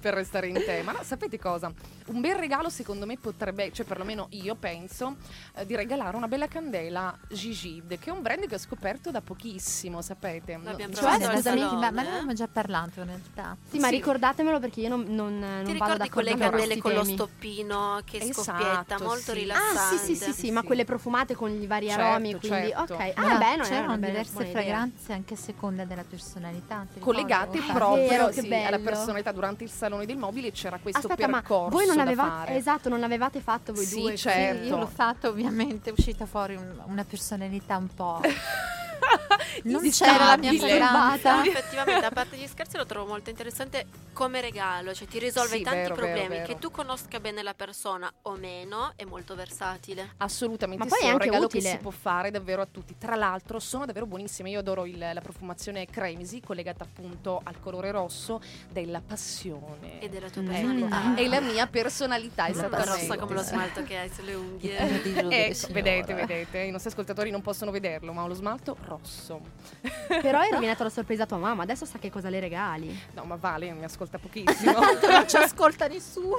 [0.00, 0.92] per restare in tema.
[0.92, 1.72] No, sapete cosa?
[2.06, 5.16] Un bel regalo secondo me potrebbe, cioè perlomeno io penso,
[5.56, 9.20] eh, di regalare una bella candela Gigid, che è un brand che ho scoperto da
[9.20, 10.58] pochissimo, sapete?
[10.62, 12.04] L'abbiamo Cioè, provato al scusami, salone, ma, ma eh?
[12.04, 13.56] ne abbiamo già parlato in realtà.
[13.68, 13.94] Sì, ma Sì.
[13.96, 18.00] ricordatemelo perché io non, non, non Ti vado ricordi d'accordo quelle candele con lo stoppino
[18.04, 19.38] che Esatto, scoppietta, molto sì.
[19.38, 19.78] rilassante?
[19.78, 20.66] Ah, sì, sì, sì, sì, ma Sì.
[20.66, 22.94] quelle profumate con i vari Certo, aromi, quindi certo.
[22.94, 23.12] ok.
[23.16, 24.62] Ma Ah, beh, non c'erano bella- diverse buona idea.
[24.62, 26.86] fragranze anche a seconda della personalità.
[26.98, 27.58] collegate?
[27.58, 31.38] Ah, proprio vero, sì, alla personalità durante il salone del mobile c'era questo Aspetta, ma
[31.40, 32.56] percorso voi non avevate fare.
[32.56, 34.16] esatto, non l'avevate fatto voi Sì, due?
[34.16, 34.64] certo.
[34.66, 38.20] Io l'ho fatto, ovviamente è uscita fuori un- una personalità un po'.
[39.64, 40.50] non c'era la mia.
[40.52, 45.56] No, effettivamente, a parte gli scherzi, lo trovo molto interessante come regalo, cioè ti risolve
[45.56, 46.34] Sì, tanti vero, vero, problemi.
[46.36, 46.46] vero.
[46.46, 50.14] Che tu conosca bene la persona o meno, è molto versatile.
[50.18, 51.62] Assolutamente Ma poi sì, è è un anche regalo utile.
[51.62, 52.96] che si può fare davvero a tutti.
[52.98, 54.50] Tra l'altro sono davvero buonissime.
[54.50, 60.00] Io adoro il- la profumazione Cremisi, collegata appunto al colore rosso della passione.
[60.00, 60.46] E della tua Mm.
[60.46, 60.96] personalità.
[61.02, 61.14] Ah.
[61.14, 62.90] È la mia personalità, Tutta esattamente.
[63.06, 64.76] rossa come lo smalto che hai sulle unghie.
[64.78, 65.00] Eh,
[65.52, 68.91] Ecco, vedete, vedete, i nostri ascoltatori non possono vederlo, ma ho lo smalto rosso.
[70.20, 72.96] Però hai rovinato la sorpresa a tua mamma, adesso sa che cosa le regali.
[73.14, 74.72] No, ma Vale mi ascolta pochissimo.
[74.78, 76.36] Tanto non ci ascolta nessuno.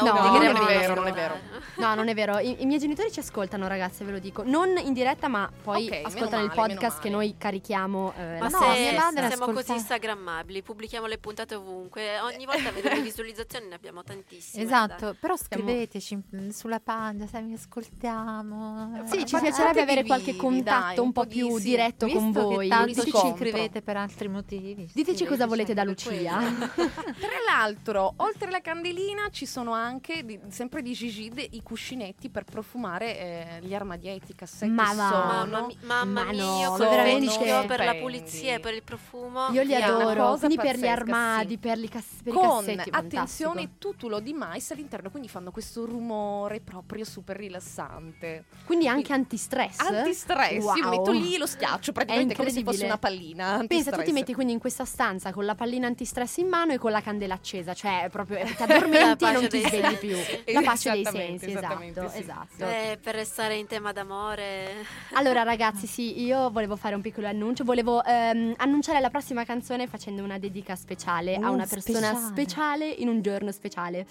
[0.00, 1.40] No, No, obbligheremo non è vero, non è ascoltare.
[1.76, 2.38] No, non è vero.
[2.38, 4.42] I, i miei genitori ci ascoltano, ragazze, ve lo dico.
[4.44, 8.12] Non in diretta, ma poi Ok, meno ascoltano il male, meno podcast che noi carichiamo.
[8.16, 12.18] eh, Ma la no, se mia madre siamo ascolta- così instagrammabili, pubblichiamo le puntate ovunque,
[12.20, 14.62] ogni volta vedere le visualizzazioni ne abbiamo tantissime.
[14.64, 19.02] Esatto, però Siamo- scriveteci mm, sulla pagina, sai, mi ascoltiamo.
[19.06, 22.24] Sì, Eh, ci piacerebbe avere qualche contatto dai, un un po' più sì, diretto con
[22.30, 22.68] Visto voi.
[22.68, 24.88] Che tanto ci scrivete per altri motivi.
[24.92, 26.38] Diteci cosa volete da Lucia.
[26.74, 32.28] Tra l'altro, oltre alla candelina, ci sono anche, di- sempre di Gigi, de- i cuscinetti
[32.30, 35.08] per profumare eh, gli armadietti, i cassetti Ma va.
[35.08, 35.24] sono.
[35.24, 38.82] Mamma, mi- mamma Ma mia, no, io veramente- io per la pulizia e per il
[38.82, 39.48] profumo.
[39.50, 41.58] Io li adoro, quindi per gli armadi, sì.
[41.58, 42.88] per, li cas- per i con cassetti.
[42.90, 43.90] attenzione fantastico.
[43.92, 48.44] tutulo di mais all'interno, quindi fanno questo rumore proprio super rilassante.
[48.64, 49.78] Quindi anche antistress.
[49.80, 50.88] Antistress, io Wow.
[50.90, 52.86] metto lì lo schiaccio praticamente come se fosse incredibile.
[52.86, 53.64] una pallina.
[53.66, 56.78] Pensa, tu ti metti quindi in questa stanza con la pallina antistress in mano e
[56.78, 60.16] con la candela accesa, cioè proprio ti addormenti e non ti svegli più.
[60.52, 62.18] La pace dei sensi, esatto, sì.
[62.18, 62.64] esatto.
[62.66, 64.84] Eh, per restare in tema d'amore.
[65.12, 69.86] Allora ragazzi, sì, io volevo fare un piccolo annuncio, volevo ehm, annunciare la prossima canzone
[69.86, 72.26] facendo una dedica speciale a Oh, una persona speciale.
[72.26, 74.06] speciale in un giorno speciale.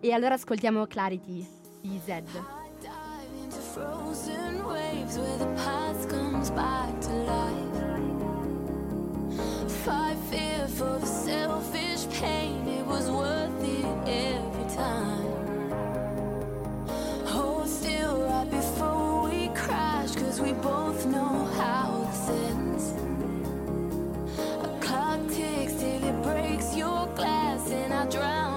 [0.00, 1.46] E allora ascoltiamo Clarity
[1.80, 2.28] di Zed.
[2.80, 6.08] Dive into frozen waves where the past
[6.46, 7.54] comes back to life.
[9.84, 15.24] Fight fear for the selfish pain, it was worth it every time.
[17.26, 22.92] Hold still right before we crash, cause we both know how this ends.
[24.64, 28.55] A clock ticks till it breaks your glass, and I drown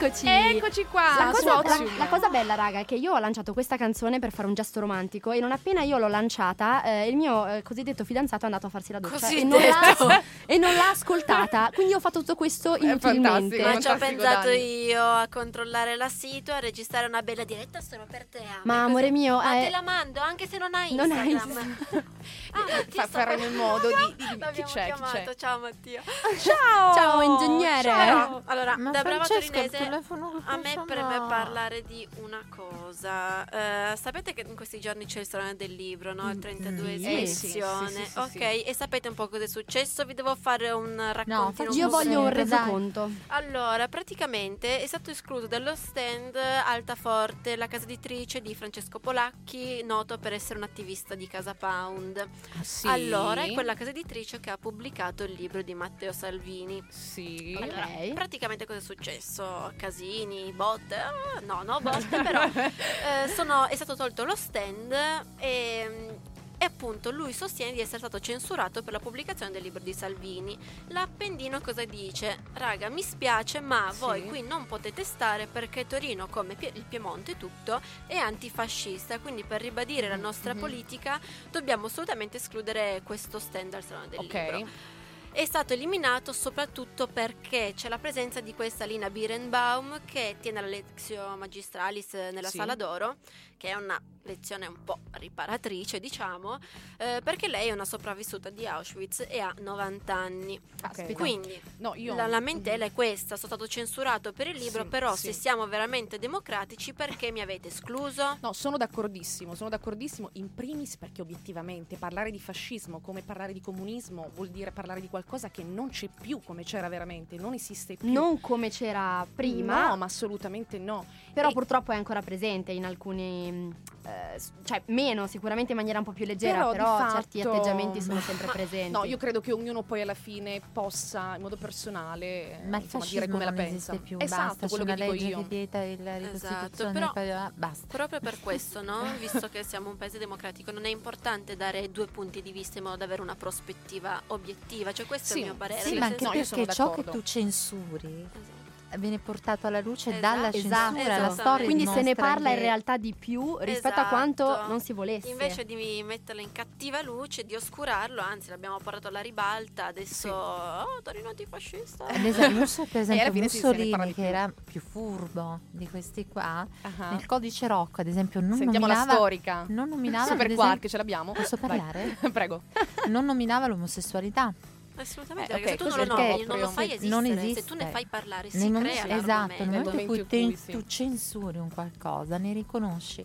[0.00, 0.26] E rieccoci!
[0.56, 1.14] Eccoci qua.
[1.18, 4.32] La cosa, la- la cosa bella, raga, è che io ho lanciato questa canzone per
[4.32, 8.04] fare un gesto romantico e non appena io l'ho lanciata, eh, il mio eh, cosiddetto
[8.04, 9.60] fidanzato è andato a farsi la doccia e non,
[10.46, 11.70] e non l'ha ascoltata.
[11.74, 13.62] Quindi ho fatto tutto questo inutilmente.
[13.62, 14.84] Ma ci ho pensato Dani.
[14.84, 18.38] io a controllare la situa, a registrare una bella diretta solo per te.
[18.38, 18.84] Ame, Ma così.
[18.86, 21.76] amore mio, Ma eh, te la mando anche se non hai non hai Instagram.
[22.52, 25.16] Ah, Fa- faremo in modo di- di- di- chi c'è, chi chiamato.
[25.30, 25.34] c'è?
[25.36, 26.02] Ciao Mattia.
[26.42, 26.94] Ciao.
[26.94, 27.82] Ciao, ingegnere.
[27.82, 28.42] Ciao.
[28.46, 33.44] Allora, Ma da brava Francesco Inese, telefono A me preme parlare di una cosa.
[33.92, 36.30] Eh, sapete che in questi giorni c'è il Salone del Libro, no?
[36.30, 37.04] Il 32 Sì.
[37.04, 37.88] Eh, sì, edizione.
[37.90, 40.04] sì, sì, sì, ok, e sapete un po' cosa è successo?
[40.04, 41.52] Vi devo fare un raccontino.
[41.52, 43.10] facci Io voglio un resoconto.
[43.28, 50.18] Allora, praticamente è stato escluso dallo stand Altaforte, la casa editrice di Francesco Polacchi, noto
[50.18, 52.16] per essere un attivista di Casa Pound.
[52.18, 52.86] Ah, sì.
[52.86, 56.82] Allora, è quella casa editrice che ha pubblicato il libro di Matteo Salvini.
[56.88, 57.56] Sì.
[57.60, 58.12] Allora, Ok.
[58.14, 59.72] praticamente cosa è successo?
[59.84, 60.94] Casini, botte?
[60.96, 64.92] Ah, No, no, botte, però eh, sono- è stato tolto lo stand
[65.38, 66.18] e,
[66.58, 70.56] e appunto lui sostiene di essere stato censurato per la pubblicazione del libro di Salvini.
[70.88, 72.40] L'appendino cosa dice?
[72.52, 73.98] Raga, mi spiace, ma Sì.
[74.00, 79.18] voi qui non potete stare perché Torino, come Pie- il Piemonte tutto, è antifascista.
[79.18, 80.60] Quindi per ribadire la nostra Mhm.
[80.60, 81.18] politica
[81.50, 84.34] dobbiamo assolutamente escludere questo stand dal Salone del Ok.
[84.34, 84.98] Libro
[85.32, 90.66] è stato eliminato soprattutto perché c'è la presenza di questa Lina Birenbaum che tiene la
[90.66, 92.56] lezione magistralis nella Sì.
[92.58, 93.16] sala d'oro,
[93.60, 96.58] che è una lezione un po' riparatrice, diciamo,
[96.96, 100.58] eh, perché lei è una sopravvissuta di Auschwitz e ha 90 anni.
[100.82, 101.12] Ok.
[101.12, 105.14] Quindi No, io la lamentela è questa, sono stato censurato per il libro, Sì, però
[105.14, 105.26] sì.
[105.26, 108.38] se siamo veramente democratici perché mi avete escluso?
[108.40, 113.60] No, sono d'accordissimo, sono d'accordissimo in primis perché obiettivamente parlare di fascismo come parlare di
[113.60, 117.96] comunismo vuol dire parlare di qualcosa che non c'è più come c'era veramente, non esiste
[117.96, 118.10] più.
[118.10, 121.04] Non come c'era prima, No, ma assolutamente no.
[121.34, 126.04] però E- purtroppo è ancora presente in alcuni, eh, cioè meno sicuramente in maniera un
[126.04, 128.90] po' più leggera, Però però, di certi fatto- atteggiamenti sono sempre presenti.
[128.92, 133.04] No, io credo che ognuno poi alla fine possa in modo personale Ma il insomma,
[133.04, 133.92] dire come la non pensa.
[133.92, 135.38] esiste più, esatto, basta, quello che dico io.
[135.38, 137.86] che vieta il- ricostituzione, però- poi, basta.
[137.88, 139.02] Proprio per questo, no?
[139.18, 142.84] Visto che siamo un paese democratico, non è importante dare due punti di vista in
[142.84, 144.92] modo da avere una prospettiva obiettiva.
[144.92, 145.80] Cioè, questo Sì, è il mio parere.
[145.82, 148.59] Sì, nel ma anche senso- no, perché ciò che tu censuri Esatto.
[148.98, 150.20] Viene portato alla luce Esatto.
[150.36, 150.94] dalla Esatto.
[150.94, 151.40] censura, la Esattamente.
[151.40, 154.68] storia Quindi se ne parla in che- realtà di più rispetto a quanto Esatto.
[154.68, 155.28] non si volesse.
[155.28, 160.28] Invece di metterla in cattiva luce, di oscurarlo, anzi l'abbiamo portato alla ribalta, adesso Sì.
[160.28, 162.06] oh, Torino antifascista.
[162.06, 164.22] Ad esempio, Musso- per esempio Mussolini, che più.
[164.22, 167.10] era più furbo di questi qua, Ah.
[167.10, 169.64] nel codice Rocco, ad esempio, non Sentiamo la nominava, storica.
[169.68, 171.32] non nominava Super esempio- quark, ce l'abbiamo?
[171.32, 172.16] Posso parlare?
[172.32, 172.62] Prego.
[173.08, 174.52] non nominava l'omosessualità.
[175.00, 177.08] Assolutamente, Eh, perché ok, se tu non lo nomini, non lo fai esistere.
[177.08, 177.64] non Se esiste.
[177.64, 180.72] tu ne fai parlare, si momento- crea esatto, nel momento in cui, te- sì.
[180.72, 183.24] tu censuri un qualcosa, ne riconosci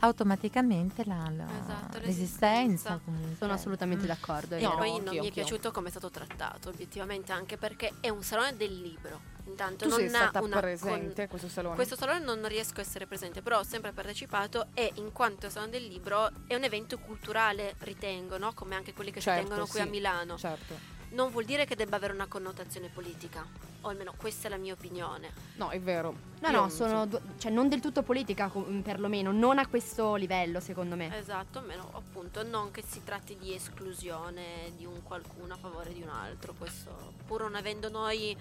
[0.00, 3.00] automaticamente la, la- Esatto, l'esistenza.
[3.00, 3.36] l'esistenza.
[3.38, 4.08] Sono assolutamente Mm.
[4.08, 4.54] d'accordo.
[4.56, 7.92] E No, poi non anch'io, mi è piaciuto come è stato trattato, obiettivamente, anche perché
[8.00, 9.30] è un salone del libro.
[9.46, 11.74] Intanto Tu non sei ha stata una presente con- a questo salone?
[11.76, 15.70] Questo salone non riesco a essere presente, però ho sempre partecipato e in quanto salone
[15.72, 18.52] del libro è un evento culturale, ritengo, no?
[18.54, 19.86] come anche quelli che Certo, si tengono qui sì.
[19.86, 20.36] a Milano.
[20.36, 20.74] Certo.
[21.12, 23.44] Non vuol dire che debba avere una connotazione politica,
[23.82, 25.30] o almeno questa è la mia opinione.
[25.56, 26.14] No, è vero.
[26.40, 30.14] No, Io- no, sono due- cioè non del tutto politica com- perlomeno, non a questo
[30.14, 31.14] livello secondo me.
[31.18, 36.00] Esatto, almeno appunto non che si tratti di esclusione di un qualcuno a favore di
[36.00, 38.34] un altro, questo pur non avendo noi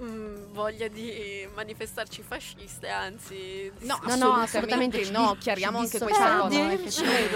[0.00, 6.48] mm, voglia di manifestarci fasciste, anzi No, No, no, assolutamente, no, chiariamo anche questa cosa.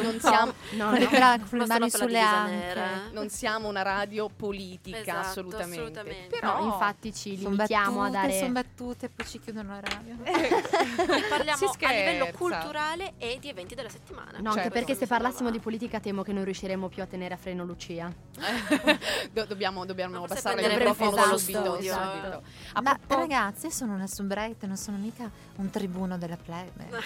[0.02, 1.66] non siamo, No, Con le, no.
[1.66, 2.80] la sulle anche.
[3.12, 5.74] non siamo una radio politica, Esatto, assolutamente.
[5.80, 6.38] assolutamente.
[6.38, 10.16] Però No, infatti ci limitiamo a battute, dare sono battute, poi ci chiudono la radio.
[11.28, 14.32] Parliamo a livello culturale e di eventi della settimana.
[14.38, 14.70] No, anche Certo.
[14.70, 18.12] perché se parlassimo di politica temo che non riusciremo più a tenere a freno Lucia.
[19.32, 21.58] Do- dobbiamo dobbiamo passare il microfono fuoco subito.
[21.60, 21.92] allo studio.
[21.92, 22.42] subito.
[22.74, 26.88] A Ma propos- ragazzi, sono una soubrette, non sono mica un tribuno della plebe.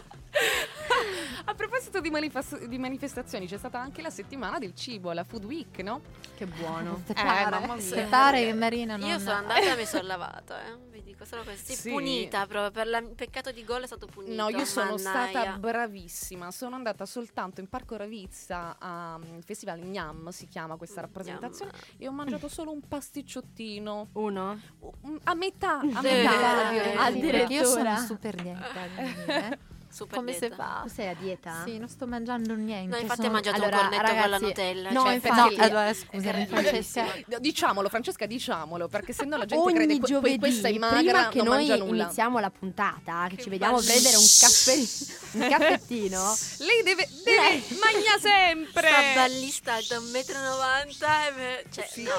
[1.44, 5.44] A proposito di, manifest- di manifestazioni, c'è stata anche la settimana del cibo, la Food
[5.44, 6.02] Week, no?
[6.36, 7.02] Che buono.
[7.06, 9.08] Se Eh, pare, se pare che Marina non...
[9.08, 10.76] Io sono andata e mi sono lavata, eh.
[10.90, 11.72] Vi dico solo questo.
[11.72, 11.90] Sì, Sì.
[11.90, 14.34] punita proprio per il peccato di gol è stato punito.
[14.40, 15.30] No, io sono mannaia.
[15.30, 16.50] stata bravissima.
[16.50, 22.12] Sono andata soltanto in Parco Ravizza al Festival Gnam, si chiama questa rappresentazione, e ho
[22.12, 24.10] mangiato solo un pasticciottino.
[24.12, 24.60] Uno?
[25.02, 25.88] Un- A metà, a Sì.
[26.02, 26.70] metà.
[26.72, 27.38] Eh, Addirittura.
[27.38, 29.58] Perché io sono super dieta, devo dire.
[29.92, 30.46] Super Come dieta.
[30.46, 30.80] si fa?
[30.84, 31.62] Tu sei a dieta?
[31.64, 32.94] Sì, non sto mangiando niente.
[32.94, 34.90] No, infatti sono- mangiato Allora, un cornetto con la ragazzi, Nutella.
[34.90, 37.04] no, cioè, infatti- No, allora scusami Eh, Francesca.
[37.38, 41.28] Diciamolo, Francesca, diciamolo, perché sennò la gente Ogni crede que- giovedì, questa è magra, prima
[41.28, 43.90] che non noi iniziamo la puntata, che, Che ci vediamo a bello.
[43.90, 48.88] prendere un, caffè- un caffettino, Lei deve, deve magna sempre.
[48.88, 52.02] Sta ballista alta 1,90 m e cioè, Sì.
[52.04, 52.10] no.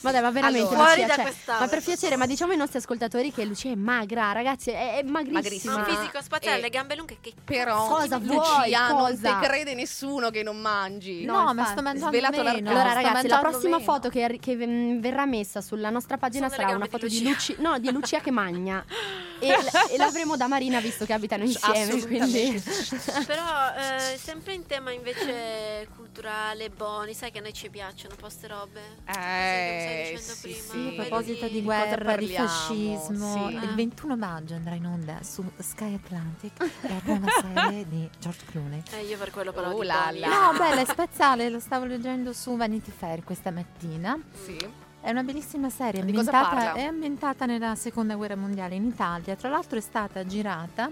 [0.00, 1.58] Ma dai, ma veramente Allora, fuori Lucia, da cioè.
[1.60, 5.02] Ma per piacere, ma diciamo ai nostri ascoltatori che Lucia è magra, ragazzi, è, è
[5.02, 5.40] magrissima.
[5.40, 5.74] Magrissima.
[5.76, 8.36] Un fisico spaziale gambe lunghe che Però Cosa vuoi?
[8.36, 9.38] Lucia, non Cosa?
[9.40, 11.24] te crede nessuno che non mangi.
[11.24, 11.70] No, ma infatti.
[11.72, 12.70] sto mangiando Svelato la- meno.
[12.70, 13.92] Allora ragazzi, la prossima meno.
[13.92, 17.24] foto che, che, mm, verrà messa sulla nostra pagina Sono sarà una foto di di,
[17.24, 17.52] Lucia.
[17.54, 18.84] Luci- no, di Lucia che magna
[19.40, 22.62] e, l- e l'avremo da Marina visto che abitano insieme, quindi
[23.26, 23.42] Però
[23.76, 28.80] eh, sempre in tema invece culturale, boni, sai che a noi ci piacciono poste robe?
[29.16, 30.94] Eh, mi sì, sì.
[30.98, 33.54] a proposito di guerra, di fascismo, Sì.
[33.54, 38.82] il 21 maggio andrà in onda su Sky Atlantic la nuova serie di George Clooney.
[38.92, 40.18] Eh, io per quello parlo Oh di boni.
[40.20, 40.50] là.
[40.52, 44.18] No, bella, è spaziale, lo stavo leggendo su Vanity Fair questa mattina.
[44.44, 44.56] Sì.
[45.00, 49.36] È una bellissima serie, ambientata, è ambientata nella seconda guerra mondiale in Italia.
[49.36, 50.90] Tra l'altro è stata girata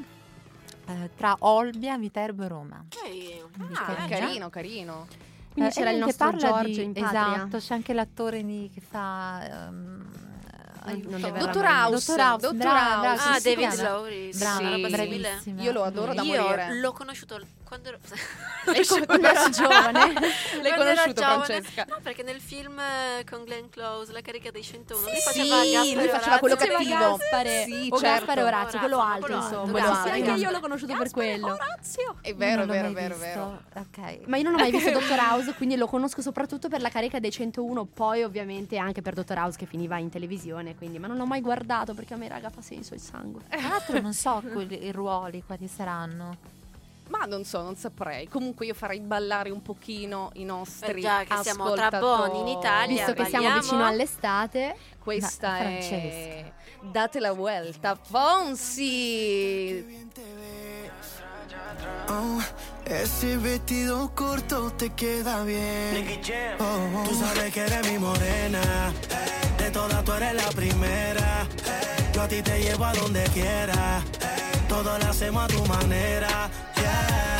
[0.86, 2.84] eh, tra Olbia, Viterbo e Roma.
[2.86, 3.50] Ok.
[3.56, 5.06] Quindi Ah, carino, carino.
[5.52, 7.34] Quindi Eh, c'era il nostro Giorgio di- in patria.
[7.34, 9.36] Esatto, c'è anche l'attore di- che fa...
[9.38, 10.22] aiuto.
[10.92, 11.64] Non Dottor.
[11.64, 12.06] House.
[12.12, 13.28] Dottor House, Dottor brava, brava, House.
[13.28, 13.82] Ah, David?
[13.82, 14.36] Lowry.
[14.36, 14.86] Brava, Sì.
[14.90, 15.62] bravissima.
[15.62, 16.74] Io lo adoro da Io morire.
[16.80, 17.40] l'ho conosciuto
[17.74, 17.98] quando ero...
[18.64, 20.12] L'hai Quando ero giovane.
[20.12, 21.44] L'hai Quando conosciuto, giovane.
[21.44, 21.84] Francesca?
[21.88, 25.56] No, perché nel film eh, con Glenn Close, La carica dei 101, lui Sì, faceva
[25.56, 26.76] Gaspare lui faceva quello Orazio.
[26.78, 27.16] Cattivo.
[27.16, 28.00] Gaspare, Sì, o certo.
[28.00, 29.60] Gaspare Orazio, quello Orazio, alto insomma.
[29.60, 30.10] alto, quello Sì, alto.
[30.30, 31.58] anche io l'ho conosciuto per quello.
[32.22, 33.62] È vero, vero, vero, vero.
[33.74, 34.20] Ok.
[34.26, 37.18] Ma io non ho mai visto Dottor House, quindi lo conosco soprattutto per la carica
[37.20, 41.16] dei 101, poi ovviamente anche per Dottor House che finiva in televisione, quindi ma non
[41.18, 43.42] l'ho mai guardato perché a me raga fa senso il sangue.
[43.48, 46.53] Tra l'altro non so quelli- i ruoli quali saranno.
[47.08, 48.28] Ma non so, non saprei.
[48.28, 52.30] Comunque io farei ballare un pochino i nostri Eh già, che siamo tra ascoltatori.
[52.30, 59.84] buoni in Italia, Visto che siamo vicino all'estate, Questa Ma, è Date la vuelta, Fonsi.
[62.08, 62.40] Oh,
[62.84, 66.20] ese vestido corto te queda bien.
[66.58, 67.08] Oh, oh.
[67.08, 68.92] Tú sabes que eres mi morena.
[69.58, 71.46] De todas tú eres la primera.
[72.12, 74.02] Yo a ti te llevo a donde quiera.
[74.68, 76.50] Todo lo hacemos a tu manera.
[76.84, 77.33] yeah.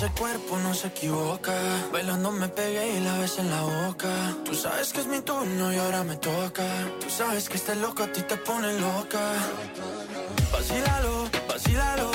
[0.00, 1.52] Ese cuerpo no se equivoca.
[1.92, 4.08] Bailando me pegué y la ves en la boca.
[4.46, 6.64] Tú sabes que es mi turno y ahora me toca.
[7.00, 9.20] Tú sabes que este loco a ti te pone loca.
[10.52, 12.10] Vacílalo, vacílalo.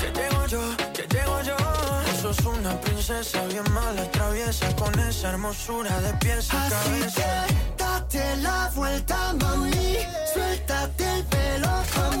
[0.00, 1.56] Que llego yo, que llego yo.
[2.22, 4.74] Sos una princesa bien mala, traviesa.
[4.74, 7.22] Con esa hermosura de pies a Así cabeza.
[7.46, 9.96] que date la vuelta, mami.
[10.34, 12.16] Suéltate el pelo pa'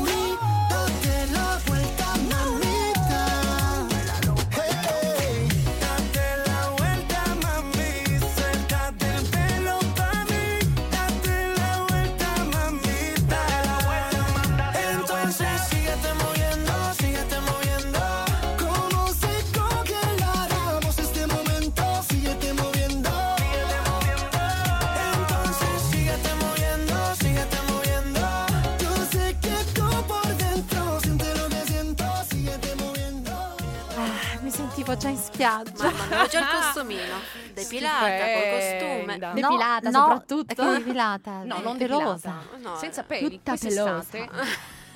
[35.00, 35.84] già in spiaggia.
[35.84, 37.14] Mamma mia, ho già il costumino.
[37.54, 39.16] Depilata, col costume.
[39.16, 40.52] No, Depilata no, soprattutto.
[40.52, 41.42] è che depilata.
[41.42, 42.42] No, non pelosa.
[42.42, 42.68] depilata.
[42.68, 43.30] No, senza peli.
[43.30, 44.28] Tutta Quest'estate.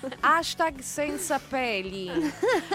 [0.21, 2.09] Hashtag senza peli.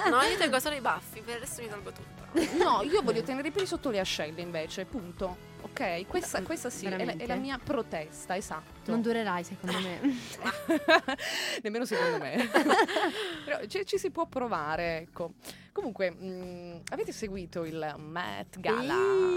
[0.09, 2.17] No, io tengo solo i baffi, per adesso mi tolgo tutto.
[2.57, 5.47] No, io voglio tenere i peli sotto le ascelle invece, punto.
[5.61, 8.89] Ok, questa, questa sì, è la, è la mia protesta, esatto.
[8.89, 9.99] Non durerai, secondo me.
[11.61, 12.49] Nemmeno secondo me.
[13.45, 15.33] Però ci, ci si può provare, ecco.
[15.79, 18.93] Comunque, mh, avete seguito il Met Gala,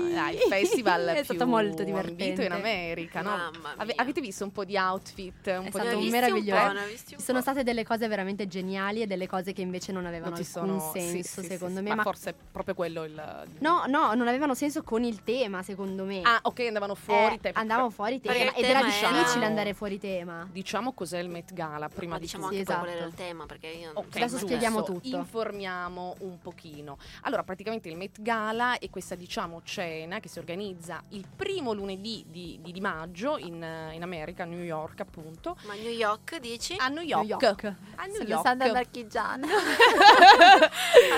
[0.09, 0.17] Sì.
[0.17, 2.45] Ah, il festival È più stato molto divertente.
[2.45, 3.31] in America, no?
[3.31, 3.95] Mamma Ave- mia.
[4.03, 6.11] avete visto un po' di outfit, un È po' stato di...
[6.11, 6.61] meraviglioso.
[6.63, 6.75] Un
[7.15, 7.43] po', sono po'.
[7.45, 11.01] state delle cose veramente geniali e delle cose che invece non avevano Non sono, sì,
[11.01, 11.89] senso, sì, secondo sì, me.
[11.91, 13.45] Ma, Ma forse è proprio quello il...
[13.61, 16.23] no, no, non avevano senso con il tema, secondo me.
[16.25, 17.37] Ah, ok, andavano fuori.
[17.37, 20.49] Eh, te- andavamo fuori tema ed era tema difficile era- andare fuori tema.
[20.51, 22.57] Diciamo cos'è il Met Gala prima Ma di diciamo tutto.
[22.59, 23.23] anche Sì, poi qual era il esatto.
[23.29, 25.17] tema, perché io non Ok, Adesso spieghiamo tutto.
[25.17, 26.99] Informiamo un pochino.
[27.23, 32.25] Allora, praticamente il Met Gala è questa, diciamo, cena che si organizza il primo lunedì
[32.29, 33.55] di, di- di maggio in,
[33.93, 35.57] in America, a New York, appunto.
[35.67, 36.75] Ma New York dici?
[36.79, 37.27] A New York.
[37.29, 37.65] New York.
[37.97, 38.47] A New Se lo York.
[38.47, 39.47] sa da marchigiana.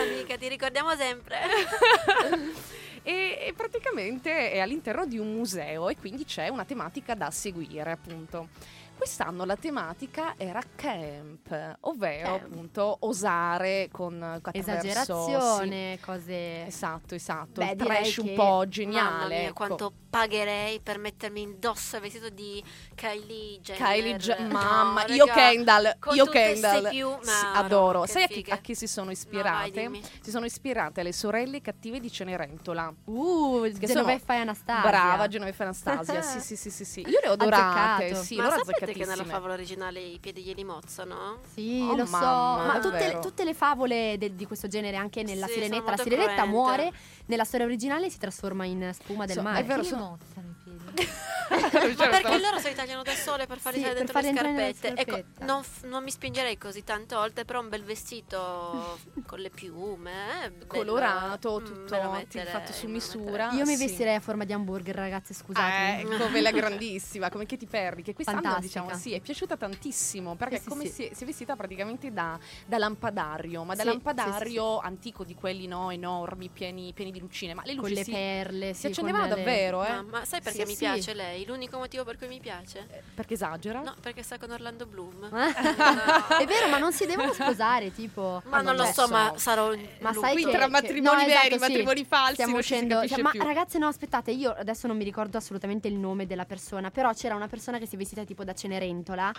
[0.02, 1.38] Amica, ti ricordiamo sempre.
[3.06, 8.48] E praticamente è all'interno di un museo e quindi c'è una tematica da seguire, appunto.
[8.96, 12.42] Quest'anno la tematica era camp, ovvero Camp.
[12.52, 16.04] appunto osare con Esagerazione, sì.
[16.04, 16.66] cose.
[16.66, 17.60] Esatto, esatto.
[17.60, 19.38] Beh, il trash un po' geniale.
[19.38, 19.52] Mia, ecco.
[19.54, 22.62] quanto pagherei per mettermi indosso il vestito di
[22.94, 23.82] Kylie Jenner.
[24.16, 26.90] Kylie No, mamma, io raga, Kendall, io tutte ste Kendall.
[26.90, 28.00] più- Sì, no, no, adoro.
[28.02, 29.70] che Sai a chi, a chi si sono No, vai, ispirate?
[29.72, 30.02] dimmi.
[30.22, 32.94] si sono ispirate alle sorelle cattive di Cenerentola.
[33.04, 34.88] Uh, Che Genoveffa e Anastasia.
[34.88, 36.22] Brava Genoveffa e Anastasia.
[36.22, 37.00] sì, sì, sì, sì, sì.
[37.00, 38.04] Io le ho adorate.
[38.04, 38.22] Azzeccato.
[38.22, 38.54] Sì, Ma loro
[38.86, 41.38] sapete che nella favola originale i piedi glieli mozzano?
[41.52, 42.16] Sì, Oh, lo so.
[42.16, 45.90] mamma, Ma tutte, le- tutte le favole de- di questo genere, anche nella Sì, Sirenetta,
[45.90, 46.50] la Sirenetta cruente.
[46.50, 46.92] muore,
[47.26, 49.60] nella storia originale si trasforma in spuma del So- mare.
[49.60, 50.63] è vero, sono- mozzano i piedi?
[50.94, 54.74] Ma perché loro si tagliano da sole per farli Sì, entrare dentro le entrare nelle
[54.74, 55.00] scarpette.
[55.00, 59.50] Ecco, non, f- non mi spingerei così tante volte, però un bel vestito con le
[59.50, 60.66] piume, eh, bello.
[60.66, 63.52] Colorato, Mm, tutto me lo ti- metterei, fatto su misura.
[63.52, 63.76] Io mi Sì.
[63.76, 66.00] vestirei a forma di hamburger, ragazze, scusate.
[66.00, 68.60] Eh, come la grandissima, come Katy Perry, che quest'anno Fantastica.
[68.60, 70.92] diciamo sì, è piaciuta tantissimo perché Sì, sì, come sì.
[70.94, 75.34] Si, è, si è vestita praticamente da, da lampadario, ma da Sì, lampadario antico di
[75.34, 78.80] quelli no, enormi, pieni, pieni di lucine, ma le Con luci le si, perle, si
[78.80, 79.88] sì, accendevano con le- davvero, eh?
[79.88, 80.83] Ma, ma sai perché Sì, mi sì.
[80.92, 81.44] Piace lei?
[81.46, 82.86] L'unico motivo per cui mi piace?
[83.14, 83.80] Perché esagera?
[83.80, 85.24] No, perché sta con Orlando Bloom.
[86.38, 88.42] È vero, ma non si devono sposare, tipo.
[88.46, 89.08] Ma non lo lo so, so.
[89.12, 89.68] ma sarò
[90.00, 90.20] Ma lui.
[90.20, 91.58] sai Qui che, tra che- matrimoni no, veri, esatto, sì.
[91.60, 92.94] matrimoni falsi, Stiamo uscendo.
[92.96, 93.42] capisce ma più.
[93.42, 97.34] ragazze, no, aspettate, io adesso non mi ricordo assolutamente il nome della persona, però c'era
[97.34, 99.32] una persona che si è vestita tipo da Cenerentola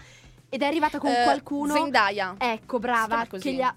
[0.50, 1.74] ed è arrivata con Eh, qualcuno.
[1.74, 2.36] Zendaya.
[2.38, 3.74] Ecco, brava, che gli ha.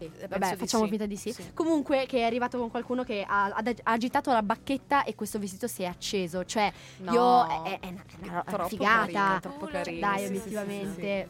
[0.00, 0.88] Sì, penso vabbè, di facciamo sì.
[0.90, 1.32] finta di sì.
[1.32, 1.50] Sì.
[1.52, 5.66] Comunque, che è arrivato con qualcuno che ha, ha- agitato la bacchetta e questo vestito
[5.66, 6.44] si è acceso.
[6.44, 7.12] Cioè, No.
[7.12, 7.64] io.
[7.64, 9.00] È, è una, è una Troppo figata.
[9.00, 10.08] carina, troppo carina.
[10.12, 11.28] Dai, sì, sì, sì, obiettivamente.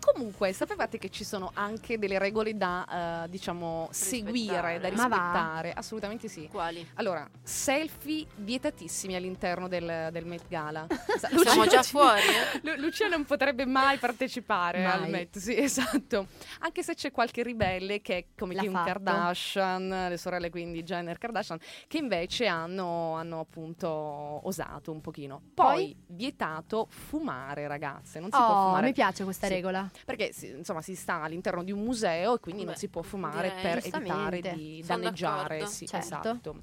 [0.00, 5.72] Comunque, sapevate che ci sono anche delle regole da, eh, diciamo, seguire, da rispettare?
[5.72, 6.48] Assolutamente sì.
[6.50, 6.86] Quali?
[6.94, 10.86] Allora, selfie vietatissimi all'interno del, del Met Gala.
[11.18, 12.20] Siamo già Lucia- fuori?
[12.22, 12.60] eh?
[12.62, 14.92] Lu- Lucia non potrebbe mai partecipare Mai.
[14.92, 16.26] al Met, sì, esatto.
[16.60, 18.86] Anche se c'è qualche ribelle che è come L'ha Kim fatto.
[18.86, 25.42] Kardashian, le sorelle quindi Jenner Kardashian, che invece hanno, hanno appunto osato un pochino.
[25.54, 28.86] Poi, vietato fumare, ragazze, non si può Oh, fumare.
[28.86, 29.52] mi piace questa Sì.
[29.54, 29.87] regola.
[30.04, 33.02] Perché si- insomma si sta all'interno di un museo e quindi non Beh, si può
[33.02, 33.62] fumare direi.
[33.62, 35.40] per evitare di Sono danneggiare.
[35.58, 35.66] d'accordo.
[35.66, 36.06] Sì, Certo.
[36.06, 36.62] esatto.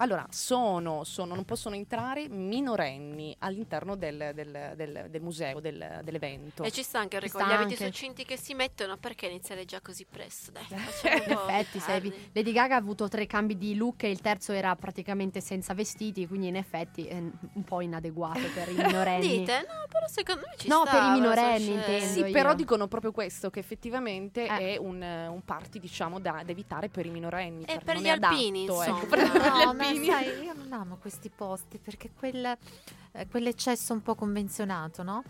[0.00, 6.62] Allora, sono, sono- non possono entrare minorenni all'interno del, del- del- del museo, del- dell'evento.
[6.62, 7.64] E ci sta anche Ci ricordo.
[7.66, 10.52] Gli succinti che si mettono, perché iniziare già così presto?
[10.52, 12.30] Dai, un In effetti, sei-.
[12.32, 16.26] Lady Gaga ha avuto tre cambi di look e il terzo era praticamente senza vestiti,
[16.26, 19.38] quindi in effetti è un po' inadeguato per i minorenni.
[19.38, 19.66] Dite?
[19.68, 20.90] No, però secondo me ci No, sta.
[20.92, 21.90] per i minorenni, scelta.
[21.92, 22.12] intendo.
[22.26, 22.54] Sì, però io.
[22.56, 24.74] dicono proprio questo, che effettivamente Eh.
[24.74, 27.62] è un, un party, diciamo, da, da evitare per i minorenni.
[27.64, 28.98] E perché per non gli è adatto, alpini, ecco, insomma.
[29.06, 32.56] per, per gli No, ma sai, io non amo questi posti perché quel,
[33.12, 35.22] eh, quell'eccesso un po' convenzionato, no?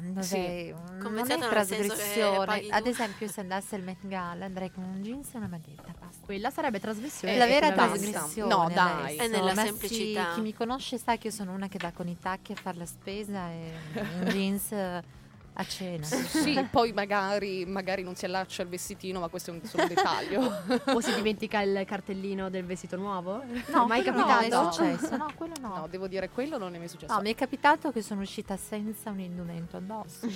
[0.00, 0.72] Dove Sì.
[1.00, 2.68] non è nel senso che trasgressione.
[2.68, 5.92] Ad esempio, se andassi al Met Gala andrei con un jeans e una maglietta.
[5.98, 6.24] Basta.
[6.24, 7.34] Quella sarebbe trasgressione.
[7.34, 7.96] Eh, la vera basta.
[7.98, 8.54] trasgressione.
[8.54, 9.02] No, dai.
[9.16, 9.22] adesso.
[9.22, 10.32] È nella Ma sì, semplicità.
[10.34, 12.76] chi mi conosce sa che io sono una che va con i tacchi a fare
[12.78, 13.72] la spesa e
[14.20, 15.02] un jeans eh,
[15.60, 16.04] a cena.
[16.04, 20.52] Sì, poi magari, magari non si allaccia il vestitino, ma questo è un solo dettaglio.
[20.94, 23.42] O si dimentica il cartellino del vestito nuovo?
[23.66, 24.48] No, mai capitato?
[24.48, 25.16] No, è successo.
[25.16, 25.76] No, quello no.
[25.78, 27.12] No, devo dire, quello non è mai successo.
[27.12, 30.28] No, mi è capitato che sono uscita senza un indumento addosso.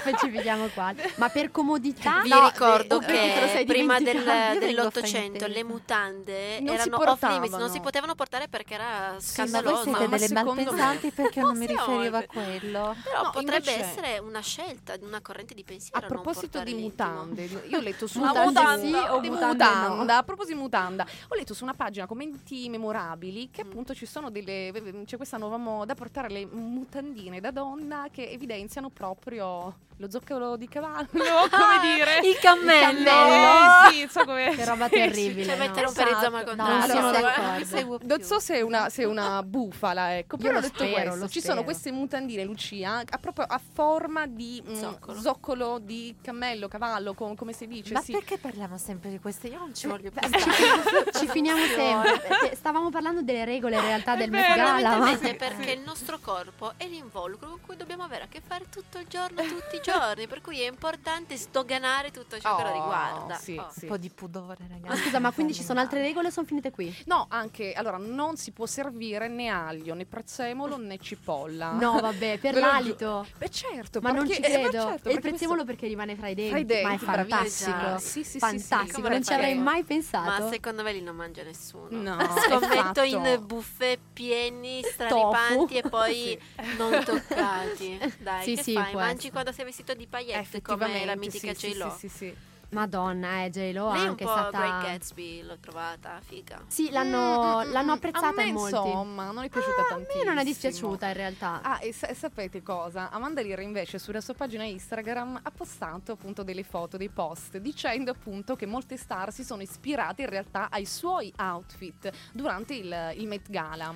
[0.00, 0.94] Specifichiamo qua.
[1.16, 6.76] Ma per comodità Vi No, ricordo eh, che sei prima del- dell'Ottocento le mutande Non
[6.78, 9.82] si erano off limits, non si potevano portare perché era Ma voi scandaloso.
[9.82, 12.96] siete ma delle me- malpensanti perché non mi riferivo a quello.
[13.02, 15.98] Però No, potrebbe invece- una scelta, una corrente di pensiero.
[15.98, 16.88] A non proposito di l'intimo.
[17.12, 19.70] mutande, io ho letto su Mutande mutanda, sì o di mutande no?
[19.90, 20.16] mutanda.
[20.18, 23.52] A proposito di mutanda, ho letto su una pagina commenti memorabili Mm.
[23.52, 24.72] che appunto ci sono delle
[25.06, 30.66] c'è questa nuova moda portare le mutandine da donna che evidenziano proprio lo zoccolo di
[30.68, 32.18] cavallo, come dire.
[32.28, 33.88] Il cammello.
[33.88, 35.44] Eh, sì, so come Che roba terribile.
[35.44, 35.64] Cioè no?
[35.64, 36.44] mettere un perizoma Esatto.
[36.44, 38.26] con No, non allora, sono seguo Non più.
[38.26, 41.28] so se è una, se è una bufala, ecco, Io però lo detto spero, questo,
[41.28, 41.52] ci spero.
[41.54, 45.20] sono queste mutandine, Lucia, a, proprio a forma di mm, Zoccolo.
[45.20, 48.12] zoccolo di cammello, cavallo, com- come si dice, Ma sì.
[48.12, 49.48] perché parliamo sempre di queste?
[49.48, 51.12] Io non ci voglio più Beh, stare.
[51.12, 52.54] Ci finiamo sempre.
[52.54, 54.98] Stavamo parlando delle regole in realtà È del Met Gala.
[54.98, 58.98] ma- perché il nostro corpo è l'involucro con cui dobbiamo avere a che fare tutto
[58.98, 62.72] il giorno, tutti i giorni, per cui è importante sdoganare tutto ciò che lo Oh,
[62.72, 63.34] riguarda.
[63.36, 63.68] sì, Oh.
[63.70, 63.84] sì.
[63.84, 64.88] Un po' di pudore, ragazzi.
[64.88, 66.94] Ma scusa, ma quindi ci sono altre regole o sono finite qui?
[67.06, 71.72] No, anche, allora, non si può servire né aglio, né prezzemolo, né cipolla.
[71.72, 73.26] No, vabbè, per l'alito.
[73.38, 74.84] Beh, certo, Ma non perché- ci eh, ma credo.
[74.84, 76.50] certo, e il prezzemolo questo- perché rimane fra i denti.
[76.50, 77.70] Fra i ma è denti, bravissima.
[77.72, 77.98] fantastico.
[77.98, 80.48] Sì, sì, sì, sì, fantastico, come non ci avrei mai Ma pensato.
[80.50, 81.86] secondo me lì non mangia nessuno.
[81.90, 82.16] No,
[82.48, 83.40] Scommetto in fatto.
[83.44, 85.86] buffet pieni, straripanti Tofu.
[85.86, 86.40] e poi
[86.78, 87.98] non toccati.
[88.18, 88.94] Dai, Sì, che sì, fai?
[88.94, 89.30] Mangi essere.
[89.30, 91.90] quando sei vestito di paillette Effettivamente, come la mitica sì, sì, J-Lo.
[91.98, 92.34] Sì, sì, sì.
[92.74, 94.58] Madonna, eh, J-Lo Lei è un anche po' è stata...
[94.58, 96.60] Great Gatsby, l'ho trovata, figa.
[96.66, 98.74] Sì, l'hanno, Mm, l'hanno mm, apprezzata a me, in molti.
[98.76, 100.20] Insomma, non è piaciuta Ah, tantissimo.
[100.22, 101.60] A me non è dispiaciuta in realtà.
[101.62, 103.10] Ah, e, sa- e sapete cosa?
[103.10, 108.10] Amanda Lear invece sulla sua pagina Instagram ha postato appunto delle foto, dei post, dicendo
[108.10, 113.26] appunto che molte star si sono ispirate in realtà ai suoi outfit durante il, il
[113.28, 113.94] Met Gala.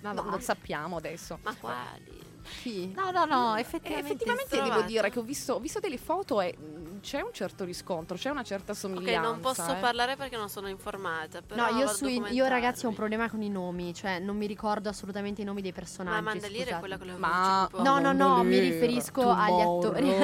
[0.00, 0.30] Ma No, va.
[0.30, 1.38] lo sappiamo adesso.
[1.42, 2.16] Ma quali?
[2.62, 2.92] Sì.
[2.94, 4.12] No, no, no, effettivamente.
[4.12, 6.56] effettivamente devo dire che ho visto, ho visto delle foto e
[7.00, 9.20] c'è un certo riscontro, c'è una certa Ok, somiglianza.
[9.20, 9.76] non posso eh.
[9.80, 11.40] parlare perché non sono informata.
[11.42, 14.46] Però No, io, sui- io ragazzi ho un problema con i nomi, cioè non mi
[14.46, 16.22] ricordo assolutamente i nomi dei personaggi.
[16.22, 17.68] Ma Mandaliere è quella con le Ma-.
[17.78, 20.08] No, no, no, mi riferisco agli attori.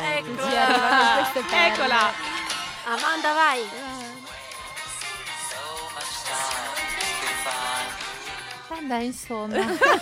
[0.00, 1.32] Eccola.
[1.66, 2.12] Eccola!
[2.86, 4.07] Amanda, vai.
[8.88, 9.56] Vabbè, insomma.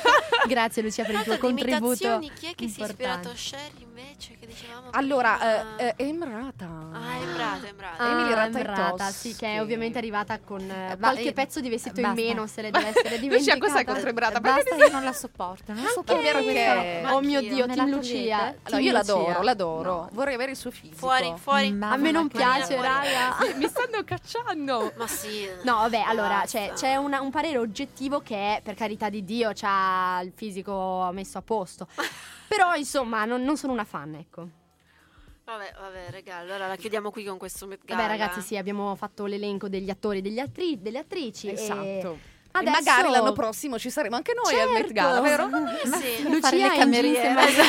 [0.47, 2.19] Grazie Lucia per il tuo contributo.
[2.39, 3.29] chi è che si è importante.
[3.29, 5.77] ispirato a Cher invece che dicevamo Allora, prima?
[5.77, 6.69] eh, eh, Emrata.
[6.93, 7.16] Ah,
[7.55, 8.03] Emrata, Emrata.
[8.03, 8.71] Ah, Emily Ratajkowski.
[8.81, 12.07] Emrata, sì, che è ovviamente arrivata con eh, Eh, qualche ba- pezzo di vestito in
[12.07, 12.21] basta.
[12.23, 13.59] meno, se le deve essere Lucia, dimenticata.
[13.59, 14.41] cos'è contro Emrata?
[14.41, 15.73] Perché Basta, io non la sopporto.
[15.73, 16.43] Non sopporto perché?
[16.43, 17.55] questa- Oh mio Anch'io.
[17.55, 18.13] Dio, Me Team la Lucia.
[18.13, 18.35] togliete?
[18.37, 18.93] Allora, Team io Lucia.
[19.15, 19.93] l'adoro, l'adoro.
[19.93, 20.09] No.
[20.13, 20.97] Vorrei avere il suo fisico.
[20.97, 21.73] Fuori, fuori.
[21.73, 23.37] Ma A me non piace, raga.
[23.57, 24.93] Mi stanno cacciando.
[24.97, 25.49] Ma sì.
[25.65, 29.51] No, vabbè, allora c'è, c'è una- un parere oggettivo che è, per carità di Dio,
[29.55, 31.87] c'ha il fisico messo a posto.
[32.49, 34.49] Però, insomma, non, non sono una fan, ecco.
[35.47, 38.03] Vabbè, vabbè, raga, allora la chiudiamo qui con questo Met Gala.
[38.03, 41.49] Vabbè, ragazzi, sì, abbiamo fatto l'elenco degli attori e degli attri- delle attrici.
[41.51, 41.83] Esatto.
[41.85, 44.93] E E adesso- magari l'anno prossimo ci saremo anche noi al Met Certo.
[44.95, 45.47] Gala, vero?
[45.47, 46.23] Ma Ma sì.
[46.29, 47.31] Lucia le cameriere.
[47.33, 47.63] maglia.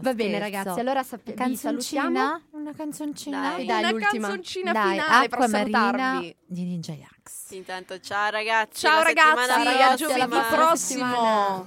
[0.00, 0.56] Va bene, Scherzo.
[0.58, 1.38] ragazzi, allora salutiamo.
[1.38, 2.42] Canzoncina?
[2.50, 3.40] Una canzoncina?
[3.40, 3.64] Dai.
[3.64, 4.26] Dai, Una l'ultima.
[4.28, 6.36] canzoncina Dai, finale per Acqua Marina salutarvi.
[6.44, 7.50] di Ninja Jax.
[7.52, 8.80] Intanto, ciao ragazzi.
[8.80, 9.50] Ciao ragazzi,
[9.82, 11.66] a giovedì prossimo.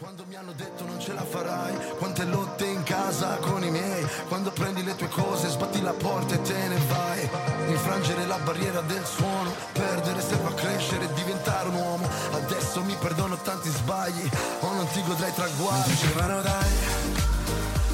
[0.00, 4.06] Quando mi hanno detto non ce la farai quante lotte in casa con i miei.
[4.28, 7.28] Quando prendi le tue cose sbatti la porta e te ne vai.
[7.68, 12.08] Infrangere la barriera del suono perdere serve a crescere e diventare un uomo.
[12.32, 14.26] Adesso mi perdono tanti sbagli
[14.60, 15.90] o non ti godrai traguardi.
[15.90, 16.70] Dicevano dai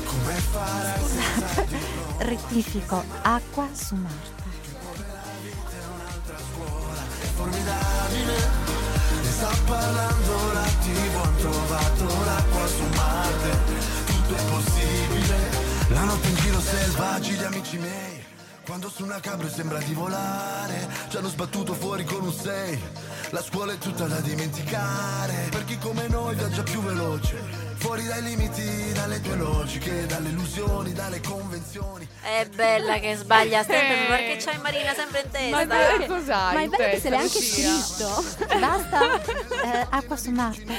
[0.05, 4.45] come farai loro Rettifico, acqua su Marta.
[7.37, 8.35] formidabile
[9.23, 13.51] ne sta parlando la tv han trovato l'acqua su Marte.
[14.07, 15.37] Tutto è possibile.
[15.89, 18.24] La notte in giro selvaggi gli amici miei.
[18.64, 22.80] Quando su una cabra sembra di volare ci hanno sbattuto fuori con un 6
[23.37, 27.37] la scuola è tutta da dimenticare per chi come noi viaggia più veloce
[27.76, 32.09] fuori dai limiti, dalle tue logiche, dalle illusioni, dalle convenzioni.
[32.22, 34.07] È bella che sbaglia sempre Eh.
[34.07, 35.66] perché c'hai Marina sempre in testa.
[35.66, 36.55] Ma che cos'hai?
[36.55, 38.24] Ma è bello che se l'hai anche scritto.
[38.59, 39.20] Basta?
[39.20, 40.74] Eh, acqua su Marte.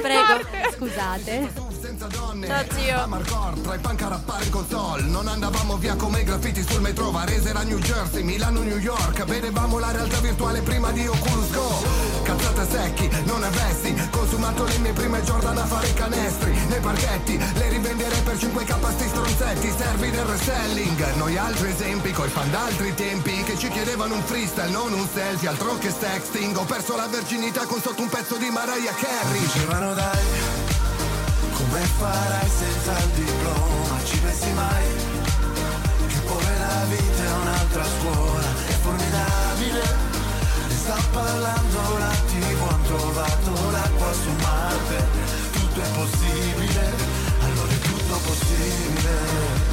[0.00, 0.48] Prego.
[0.74, 1.67] Scusate.
[1.88, 3.00] Senza donne, Ciao, zio.
[3.00, 5.00] a Marcor, tra i punk a rappare in console.
[5.04, 9.24] Non andavamo via come i graffiti sul metro, Varese era New Jersey, Milano, New York.
[9.24, 11.82] Vedevamo la realtà virtuale prima di Oculus Go.
[12.24, 16.50] Cazzate secchi, non avessi consumato le mie prime Jordan a fare i canestri.
[16.68, 21.14] Nei parchetti, le rivenderei per 5k sti stronzetti, servi del reselling.
[21.14, 25.48] Noi altri esempi, coi fan d'altri tempi, che ci chiedevano un freestyle, non un selfie,
[25.48, 26.54] altro che sexting.
[26.54, 29.40] Ho perso la verginità con sotto un pezzo di Mariah Carey.
[29.40, 30.67] Dicevano dai,
[31.52, 34.04] come farai senza il diploma?
[34.04, 34.84] Ci pensi mai?
[36.06, 39.82] Che poi la vita è un'altra scuola, è formidabile.
[40.68, 45.06] Ne sta parlando la TV, han trovato l'acqua su Marte.
[45.52, 46.92] Tutto è possibile,
[47.40, 49.67] allora è tutto possibile.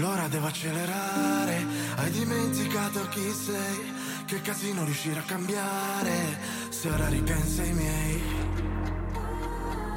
[0.00, 1.66] Allora devo accelerare.
[1.96, 3.92] Hai dimenticato chi sei,
[4.24, 6.38] che casino riuscire a cambiare.
[6.70, 8.22] Se ora ripensi ai miei,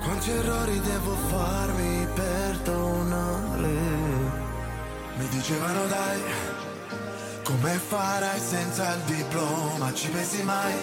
[0.02, 3.68] quanti errori devo farmi per tornare?
[5.16, 6.22] Mi dicevano dai,
[7.44, 9.94] come farai senza il diploma?
[9.94, 10.74] Ci pensi mai?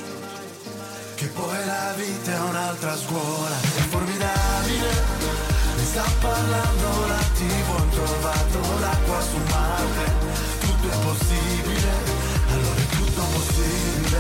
[1.15, 5.60] Che poi la vita è un'altra scuola, è formidabile.
[5.81, 10.13] Ne sta parlando la TV, han trovato l'acqua su Marte.
[10.61, 11.93] Tutto è possibile,
[12.51, 14.19] allora è tutto possibile.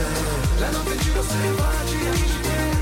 [0.58, 2.79] La notte in giro selvaggi,